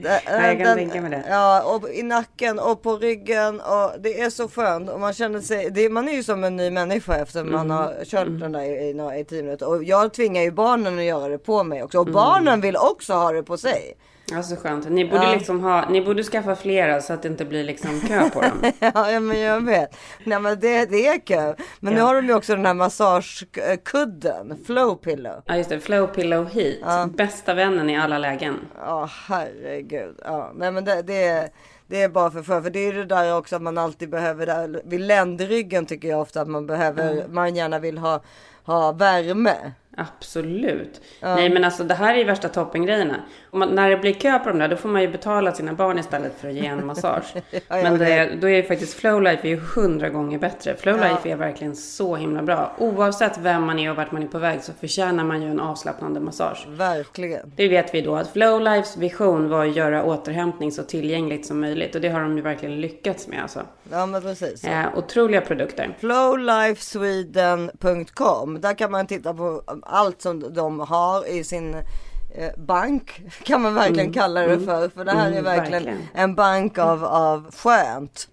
[0.03, 1.25] Det- Ja, jag kan tänka mig det.
[1.29, 5.41] Ja, och i nacken och på ryggen och det är så skönt och man känner
[5.41, 7.71] sig, det, man är ju som en ny människa efter man Mm.
[7.77, 9.69] har kört den där i, i, i tio minuter.
[9.69, 12.15] Och jag tvingar ju barnen att göra det på mig också och Mm.
[12.15, 13.95] barnen vill också ha det på sig.
[14.37, 14.91] Alltså skönt.
[14.91, 15.33] Ni borde Ja.
[15.35, 18.63] liksom ha, ni borde skaffa flera så att det inte blir liksom kö på dem.
[18.81, 19.97] ja, ja, men jag vet.
[20.25, 21.65] Nej men det, det är kul.
[21.81, 22.07] Men nu Ja.
[22.07, 25.43] har de ju också den här massagekudden, flow pillow.
[25.47, 27.11] Ja just det, Flow Pillow Heat.
[27.17, 28.57] Bästa vännen i alla lägen.
[28.79, 30.17] Ja herregud.
[30.25, 31.49] Ja, nej men det, det, är,
[31.87, 32.61] det är bara för för.
[32.61, 36.21] För det är det där också att man alltid behöver, där, vid ländryggen tycker jag
[36.21, 37.35] ofta att man behöver, Mm.
[37.35, 38.23] man gärna vill ha,
[38.65, 39.73] ha värme.
[39.97, 41.01] Absolut.
[41.21, 43.17] Nej men alltså det här är ju värsta toppengrejerna.
[43.53, 45.99] Man, när det blir kö på de där då får man ju betala sina barn
[45.99, 47.35] istället för att ge en massage.
[47.51, 50.77] jag men det, då är ju faktiskt Flowlife är ju hundra gånger bättre.
[50.77, 52.73] Flowlife är verkligen så himla bra.
[52.79, 55.61] Oavsett vem man är och vart man är på väg så förtjänar man ju en
[55.61, 56.67] avslappnande massage.
[56.69, 57.53] Verkligen.
[57.57, 61.95] Det vet vi då att Flowlifes vision var att göra återhämtning så tillgängligt som möjligt.
[61.95, 63.63] Och det har de ju verkligen lyckats med alltså.
[63.91, 64.65] Ja men precis.
[64.65, 65.97] Eh, otroliga produkter.
[66.01, 68.61] Flowlifesweden.com.
[68.61, 71.77] Där kan man titta på allt som de har i sin
[72.57, 73.23] bank.
[73.43, 74.13] Kan man verkligen Mm.
[74.13, 74.67] kalla det Mm.
[74.67, 74.89] för.
[74.89, 75.99] För det här är Mm, verkligen, verkligen.
[76.15, 78.29] en bank av, av skönt.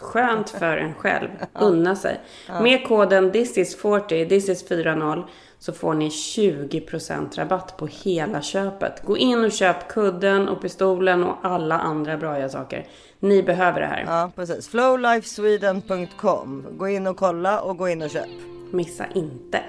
[0.00, 1.28] Skönt för en själv.
[1.60, 2.20] Unna sig.
[2.62, 5.24] Med koden thisis40, thisis40
[5.58, 9.02] så får ni 20% rabatt på hela köpet.
[9.06, 12.86] Gå in och köp kudden och pistolen och alla andra bra saker.
[13.20, 14.04] Ni behöver det här.
[14.06, 14.68] Ja precis.
[14.68, 16.66] Flowlifesweden.com.
[16.78, 18.28] Gå in och kolla och gå in och köp.
[18.70, 19.60] Missa inte.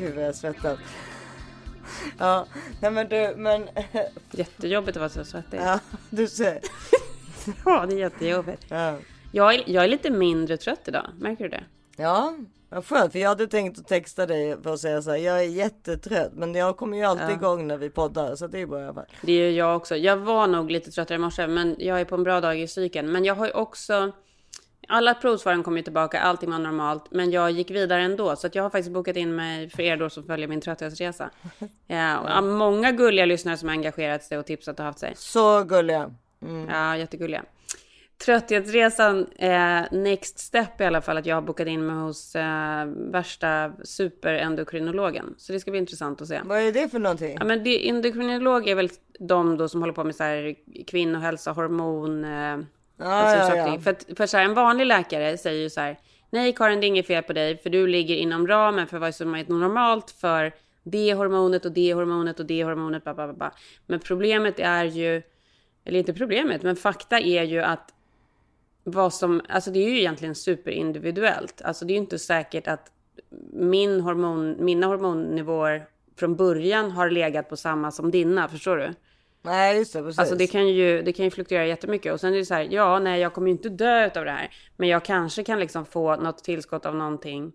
[0.00, 0.78] Gud vad jag svettas.
[2.18, 2.46] Ja,
[2.80, 3.68] nej men du, men...
[4.30, 5.60] Jättejobbigt att vara så svettig.
[5.60, 5.78] Ja,
[6.10, 6.60] du ser.
[7.64, 8.64] Ja, det är jättejobbigt.
[8.68, 8.94] Ja.
[9.32, 11.06] Jag, är, jag är lite mindre trött idag.
[11.18, 11.64] Märker du det?
[11.96, 12.34] Ja,
[12.68, 13.12] vad skönt.
[13.12, 15.16] För jag hade tänkt att texta dig för att säga så här.
[15.18, 17.32] Jag är jättetrött, men jag kommer ju alltid Ja.
[17.32, 19.06] igång när vi poddar, så det är bra i alla fall.
[19.22, 19.96] Det är jag också.
[19.96, 22.68] Jag var nog lite tröttare i morse, men jag är på en bra dag i
[22.68, 23.12] cykeln.
[23.12, 24.12] Men jag har ju också...
[24.92, 27.04] Alla provsvaren kom ju tillbaka, allting var normalt.
[27.10, 28.36] Men jag gick vidare ändå.
[28.36, 31.30] Så jag har faktiskt bokat in mig för er då som följer min trötthetsresa.
[31.86, 35.12] Ja, många gulliga lyssnare som har engagerat sig och tipsat och haft sig.
[35.16, 36.14] Så gulliga.
[36.42, 36.68] Mm.
[36.68, 37.44] Ja, jättegulliga.
[38.24, 42.86] Trötthetsresan, eh, next step i alla fall, att jag har bokat in mig hos eh,
[42.86, 45.34] värsta superendokrinologen.
[45.38, 46.40] Så det ska bli intressant att se.
[46.44, 47.36] Vad är det för någonting?
[47.38, 50.54] Ja, men det, endokrinolog är väl de då som håller på med så här
[50.86, 52.58] kvinnohälsa, hormon, eh,
[53.00, 53.72] alltså ja, saker.
[53.74, 53.80] ja.
[53.80, 55.98] För, att, för så här, en vanlig läkare säger ju så här,
[56.30, 59.14] nej Karin det är inget fel på dig, för du ligger inom ramen för vad
[59.14, 63.04] som är normalt för det hormonet och det hormonet och det hormonet.
[63.04, 63.54] Bla, bla, bla.
[63.86, 65.22] Men problemet är ju,
[65.84, 67.94] eller inte problemet, men fakta är ju att
[68.84, 71.62] vad som, alltså det är ju egentligen superindividuellt.
[71.62, 72.92] Alltså det är ju inte säkert att
[73.52, 75.86] min hormon, mina hormonnivåer
[76.16, 78.94] från början har legat på samma som dina, förstår du?
[79.42, 80.18] Nej, just det, precis.
[80.18, 82.12] Alltså det kan ju, det kan ju fluktuera jättemycket.
[82.12, 84.30] Och sen är det så här, ja, nej, jag kommer ju inte dö av det
[84.30, 84.50] här.
[84.76, 87.52] Men jag kanske kan liksom få något tillskott av någonting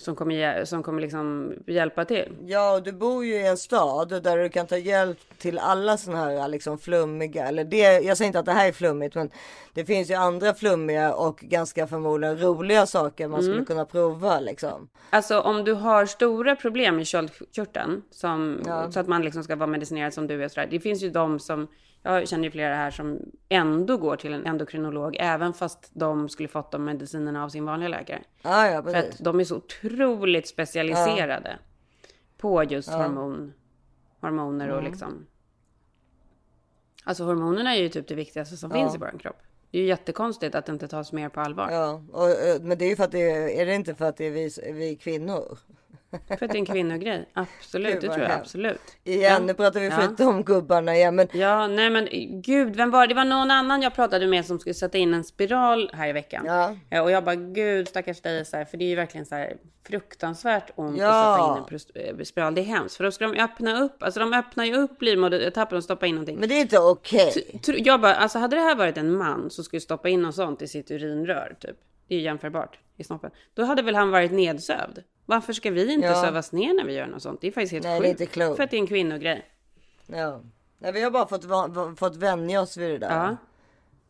[0.00, 2.28] som kommer, som kommer liksom hjälpa till.
[2.46, 5.96] Ja, och du bor ju i en stad där du kan ta hjälp till alla
[5.96, 9.30] sådana här liksom flummiga, eller det, jag säger inte att det här är flummigt, men
[9.74, 13.64] det finns ju andra flummiga och ganska förmodligen roliga saker man skulle Mm.
[13.66, 14.88] kunna prova liksom.
[15.10, 18.90] Alltså om du har stora problem i köldkörteln, som, Ja.
[18.92, 20.48] så att man liksom ska vara medicinerad som du är.
[20.48, 20.68] sådär.
[20.70, 21.66] Det finns ju de som,
[22.02, 26.48] jag känner ju flera här som ändå går till en endokrinolog, även fast de skulle
[26.48, 28.22] fått de medicinerna av sin vanliga läkare.
[28.42, 29.14] Ja, ja, För precis.
[29.20, 31.58] att de är så otroligt specialiserade
[32.36, 32.96] på just Ja.
[32.96, 33.52] hormon,
[34.20, 34.90] hormoner och Mm.
[34.90, 35.26] liksom.
[37.04, 39.36] Alltså hormonerna är ju typ det viktigaste som finns i vår kropp.
[39.70, 41.68] Det är ju jättekonstigt att det inte tas mer på allvar.
[41.70, 44.04] Ja, och, eh, men det är ju för att det är, är det inte för
[44.04, 45.58] att det är vi, vi kvinnor?
[46.10, 47.28] För att det är en kvinnogrej.
[47.32, 48.40] Absolut, Gud, det tror jag hemskt.
[48.40, 48.80] absolut.
[49.04, 52.08] Igen, nu pratar vi skit om gubbarna igen, men Ja, nej men
[52.42, 53.06] gud, vem var det?
[53.06, 56.12] Det var någon annan jag pratade med som skulle sätta in en spiral här i
[56.12, 56.42] veckan.
[56.46, 56.76] Ja.
[56.90, 59.34] Eh, Och jag bara, gud stackars dig, så här, för det är ju verkligen så
[59.34, 59.56] här
[59.86, 61.06] fruktansvärt ont Ja.
[61.60, 62.54] att sätta in en eh, spiral.
[62.54, 65.78] Det är hemskt, för då ska de öppna upp, alltså de öppnar ju upp livmodertappen
[65.78, 66.36] och stoppa in någonting.
[66.40, 67.32] Men det är inte okej.
[67.52, 70.34] Tr- Jag bara, alltså hade det här varit en man som skulle stoppa in något
[70.34, 71.76] sånt i sitt urinrör, typ.
[72.08, 73.30] Det är ju jämförbart i snoppen.
[73.54, 75.02] Då hade väl han varit nedsövd.
[75.30, 76.22] Varför ska vi inte Ja.
[76.22, 77.40] sövas ner när vi gör något sånt?
[77.40, 78.34] Det är faktiskt helt Nej, sjukt.
[78.34, 79.44] För att det är en kvinnogrej.
[80.06, 80.40] Ja.
[80.78, 81.44] Nej, vi har bara fått,
[81.98, 83.10] fått vänja oss vid det där.
[83.16, 83.36] Ja.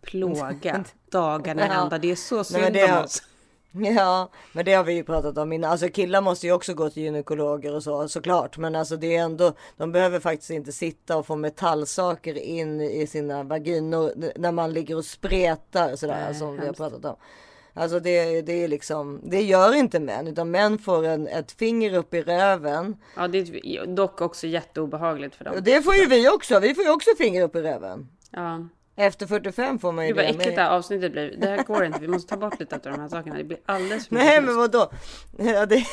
[0.03, 1.83] Plåga dagarna Ja.
[1.83, 1.99] ända.
[1.99, 3.23] Det är så Nej, synd men det om oss.
[3.73, 5.71] Ja, men det har vi ju pratat om innan.
[5.71, 8.59] Alltså killar måste ju också gå till gynekologer och så såklart.
[8.59, 13.07] Men alltså det är ändå, de behöver faktiskt inte sitta och få metallsaker in i
[13.07, 16.79] sina vaginor när man ligger och spretar sådär Nej, som vi har hemskt.
[16.79, 17.17] pratat om.
[17.75, 21.95] Alltså det, det är liksom, det gör inte män utan män får en, ett finger
[21.95, 22.97] upp i röven.
[23.17, 25.55] Ja, det är dock också jätteobehagligt för dem.
[25.55, 28.09] Och det får ju vi också, vi får ju också finger upp i röven.
[28.31, 28.69] Ja.
[28.97, 30.29] Efter 45 får man ju Gud vad det.
[30.31, 31.35] äckligt det här avsnittet blir.
[31.39, 31.99] Det här går inte.
[32.01, 33.37] Vi måste ta bort lite av de här sakerna.
[33.37, 34.91] Det blir alldeles för mycket Nej men vadå?
[35.39, 35.87] Ja, det...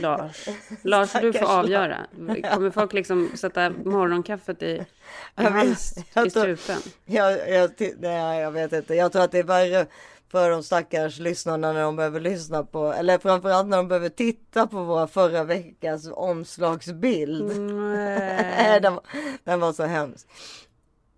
[0.00, 0.48] Lars.
[0.82, 2.06] Lars, du får avgöra.
[2.54, 4.86] Kommer folk liksom sätta morgonkaffet i, i,
[5.34, 6.76] Jag vet- hals, jag i strupen?
[7.04, 8.94] Jag, jag, nej, jag vet inte.
[8.94, 9.86] Jag tror att det är värre
[10.30, 14.66] för de stackars lyssnarna när de behöver lyssna på, eller framförallt när de behöver titta
[14.66, 17.58] på våra förra veckans omslagsbild.
[17.60, 18.80] Nej.
[18.82, 19.04] den, var-
[19.44, 20.26] den var så hemsk.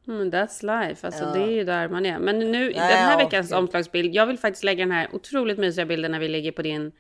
[0.08, 1.30] Mm, that's life, alltså Ja.
[1.32, 2.18] det är ju där man är.
[2.18, 3.58] Men nu, Nej, den här ja, veckans okej.
[3.58, 6.92] omslagsbild, jag vill faktiskt lägga den här otroligt mysiga bilden när vi ligger på din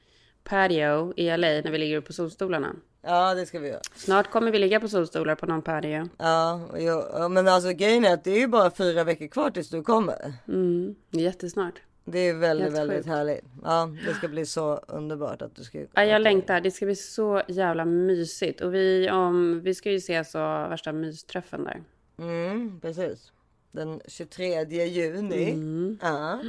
[0.44, 2.76] patio i LA, när vi ligger på solstolarna.
[3.02, 3.80] Ja, det ska vi göra.
[3.96, 6.08] Snart kommer vi ligga på solstolar på någon patio.
[6.18, 9.70] Ja, ja, men alltså grejen är att det är ju bara fyra veckor kvar tills
[9.70, 10.32] du kommer.
[10.48, 11.74] Mm, jättesnart.
[12.04, 13.08] Det är väldigt, Helt väldigt sjukt.
[13.08, 13.44] härligt.
[13.64, 16.60] Ja, det ska bli så underbart att du ska Ja, jag längtar.
[16.60, 18.60] Det ska bli så jävla mysigt.
[18.60, 21.82] Och vi, om, vi ska ju ses och värsta mysträffen där.
[22.18, 23.32] Mm, precis.
[23.72, 25.50] Den 23 juni.
[25.50, 25.98] Mm.
[26.02, 26.40] Ja.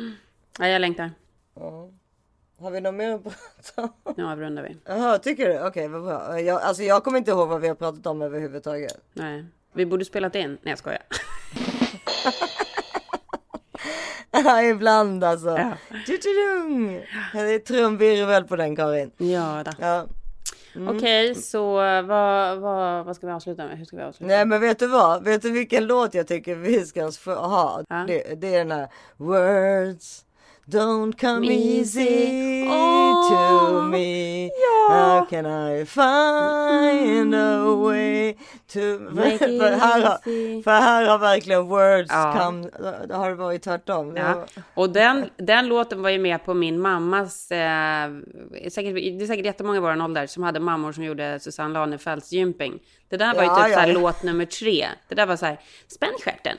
[0.59, 1.11] Ja, jag längtar.
[1.55, 1.89] ja.
[2.59, 3.23] Har vi något mer att
[3.75, 4.13] prata om?
[4.17, 4.77] Nu avrundar vi.
[4.85, 5.67] Jaha, tycker du?
[5.67, 6.39] Okej, vad bra.
[6.41, 8.97] Jag, alltså jag kommer inte ihåg vad vi har pratat om överhuvudtaget.
[9.13, 9.45] Nej.
[9.73, 10.49] Vi borde spelat in.
[10.49, 11.01] Nej, jag skojar.
[14.31, 15.49] Ja, ibland alltså.
[15.49, 15.71] Ja.
[16.05, 19.11] Det är trumvirvel på den Karin.
[19.17, 19.71] Ja, då.
[19.79, 20.05] Ja.
[20.75, 20.97] Mm.
[20.97, 23.77] Okej, så vad, vad, vad ska vi avsluta med?
[23.77, 24.33] Hur ska vi avsluta?
[24.33, 25.23] Nej men vet du vad?
[25.23, 27.83] Vet du vilken låt jag tycker vi ska ha?
[27.89, 28.03] Ja.
[28.07, 30.25] Det, det är den här Words
[30.71, 34.87] don't come easy Åh, to me ja.
[34.89, 38.33] How can I find a way
[38.73, 38.79] to...
[39.39, 42.35] För, här har, för här har verkligen words Ja.
[42.37, 42.69] come...
[43.07, 44.15] Det har varit tvärtom.
[44.15, 44.45] Ja.
[44.73, 48.09] Och den, den låten var ju med på min mammas, eh,
[48.69, 52.31] säkert, det är säkert jättemånga i vår ålder som hade mammor som gjorde Susanne Lanefelds
[52.31, 52.79] gymping.
[53.11, 53.93] Det där var ju Ja, typ ja, så här ja.
[53.93, 54.87] låt nummer tre.
[55.07, 56.57] Det där var så här, spänn stjärten.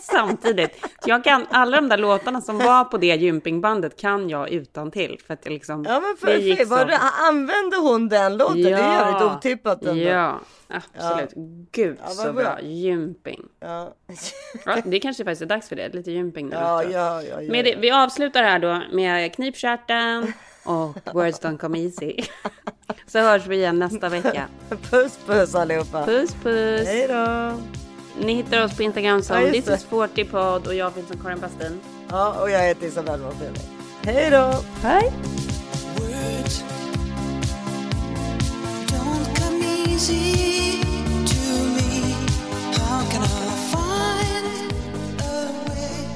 [0.00, 0.86] Samtidigt.
[1.06, 5.18] Jag kan, alla de där låtarna som var på det gympingbandet kan jag utan till
[5.26, 8.36] för att jag liksom, Ja men det för, gick för, var det, använde hon den
[8.36, 8.62] låten?
[8.62, 10.02] Det är jävligt otippat ändå.
[10.02, 11.30] Ja, absolut.
[11.72, 12.42] Gud Ja, så bra.
[12.42, 12.60] bra.
[12.62, 13.42] Gymping.
[13.60, 13.94] Ja.
[14.66, 15.88] Ja, det kanske faktiskt är dags för det.
[15.94, 16.94] Lite gymping nu Ja, efteråt.
[16.94, 17.62] ja, ja, ja.
[17.62, 20.32] Det, vi avslutar här då med knipstjärten
[20.64, 22.16] och words don't come easy.
[23.06, 24.48] Så hörs vi igen nästa vecka.
[24.90, 26.04] Puss puss allihopa.
[26.06, 26.86] Puss puss.
[26.86, 27.52] Hej då.
[28.24, 31.18] Ni hittar oss på Instagram som Ja, This is 40 podd och jag finns som
[31.18, 31.80] Karin Bastin.
[32.10, 33.58] Ja, och jag heter Isabella Monfrini.
[34.04, 34.54] Hej då!
[34.82, 35.12] Hej!
[35.96, 36.64] Words
[38.88, 40.82] don't come easy
[41.26, 42.14] to me.
[42.78, 43.26] How can I
[43.72, 44.72] find
[45.20, 46.08] a way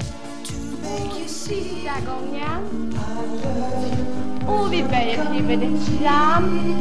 [0.45, 1.63] to make you see?
[1.63, 2.89] Sista gången.
[4.49, 6.75] وبيبقى بنمشي يا عم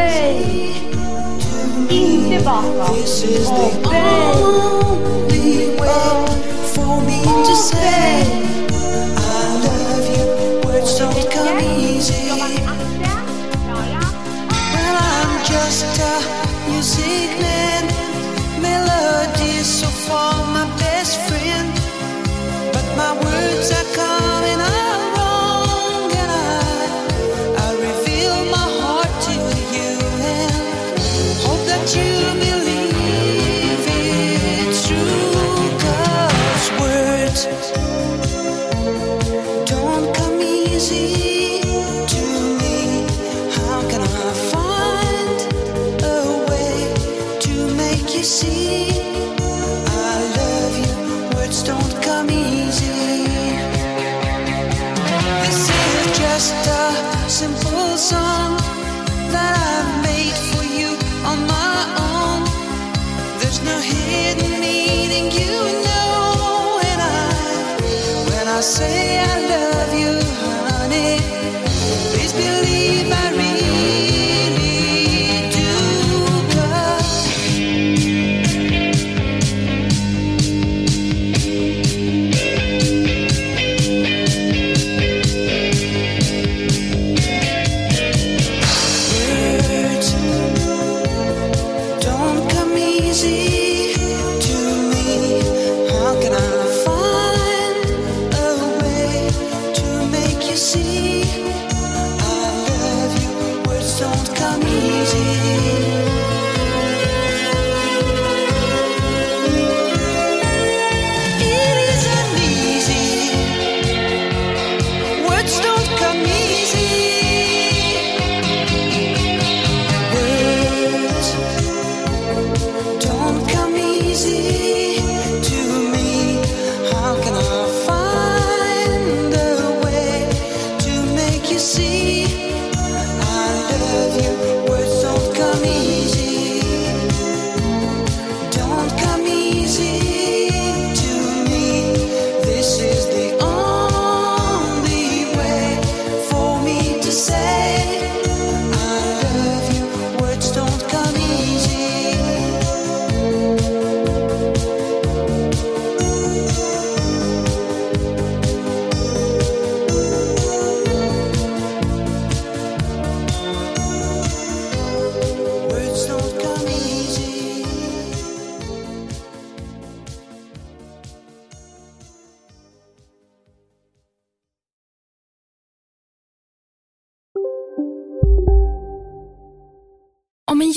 [1.91, 2.63] إنت بقى
[4.37, 5.77] أوبي
[6.77, 7.17] أوبي
[15.47, 16.13] just a
[16.69, 18.06] music man
[19.67, 21.67] so far my best friend.
[22.71, 25.06] But my words are coming out
[56.37, 58.57] just a simple song
[59.33, 60.89] that I've made for you
[61.25, 61.79] on my
[62.13, 62.39] own.
[63.39, 65.57] There's no hidden meaning, you
[65.87, 67.25] know, and I,
[68.29, 70.26] when I say I love you,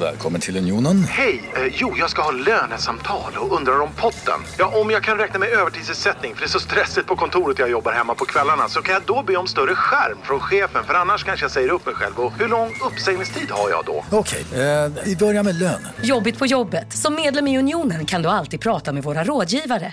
[0.00, 1.04] Välkommen till Unionen.
[1.04, 1.50] Hej!
[1.56, 4.40] Eh, jo, jag ska ha lönesamtal och undrar om potten.
[4.58, 7.70] Ja, om jag kan räkna med övertidsersättning för det är så stressigt på kontoret jag
[7.70, 10.94] jobbar hemma på kvällarna så kan jag då be om större skärm från chefen för
[10.94, 12.18] annars kanske jag säger upp mig själv.
[12.20, 14.04] Och hur lång uppsägningstid har jag då?
[14.10, 15.88] Okej, eh, vi börjar med lön.
[16.02, 16.92] Jobbigt på jobbet.
[16.92, 19.92] Som medlem i Unionen kan du alltid prata med våra rådgivare.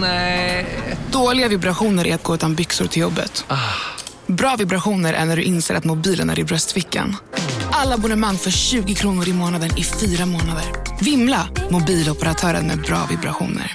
[0.00, 0.66] Nej.
[1.12, 3.44] Dåliga vibrationer är att gå utan byxor till jobbet.
[4.26, 7.16] Bra vibrationer är när du inser att mobilen är i bröstfickan.
[7.72, 10.64] Alla abonnemang för 20 kronor i månaden i fyra månader.
[11.00, 11.48] Vimla!
[11.70, 13.66] Mobiloperatören med bra vibrationer.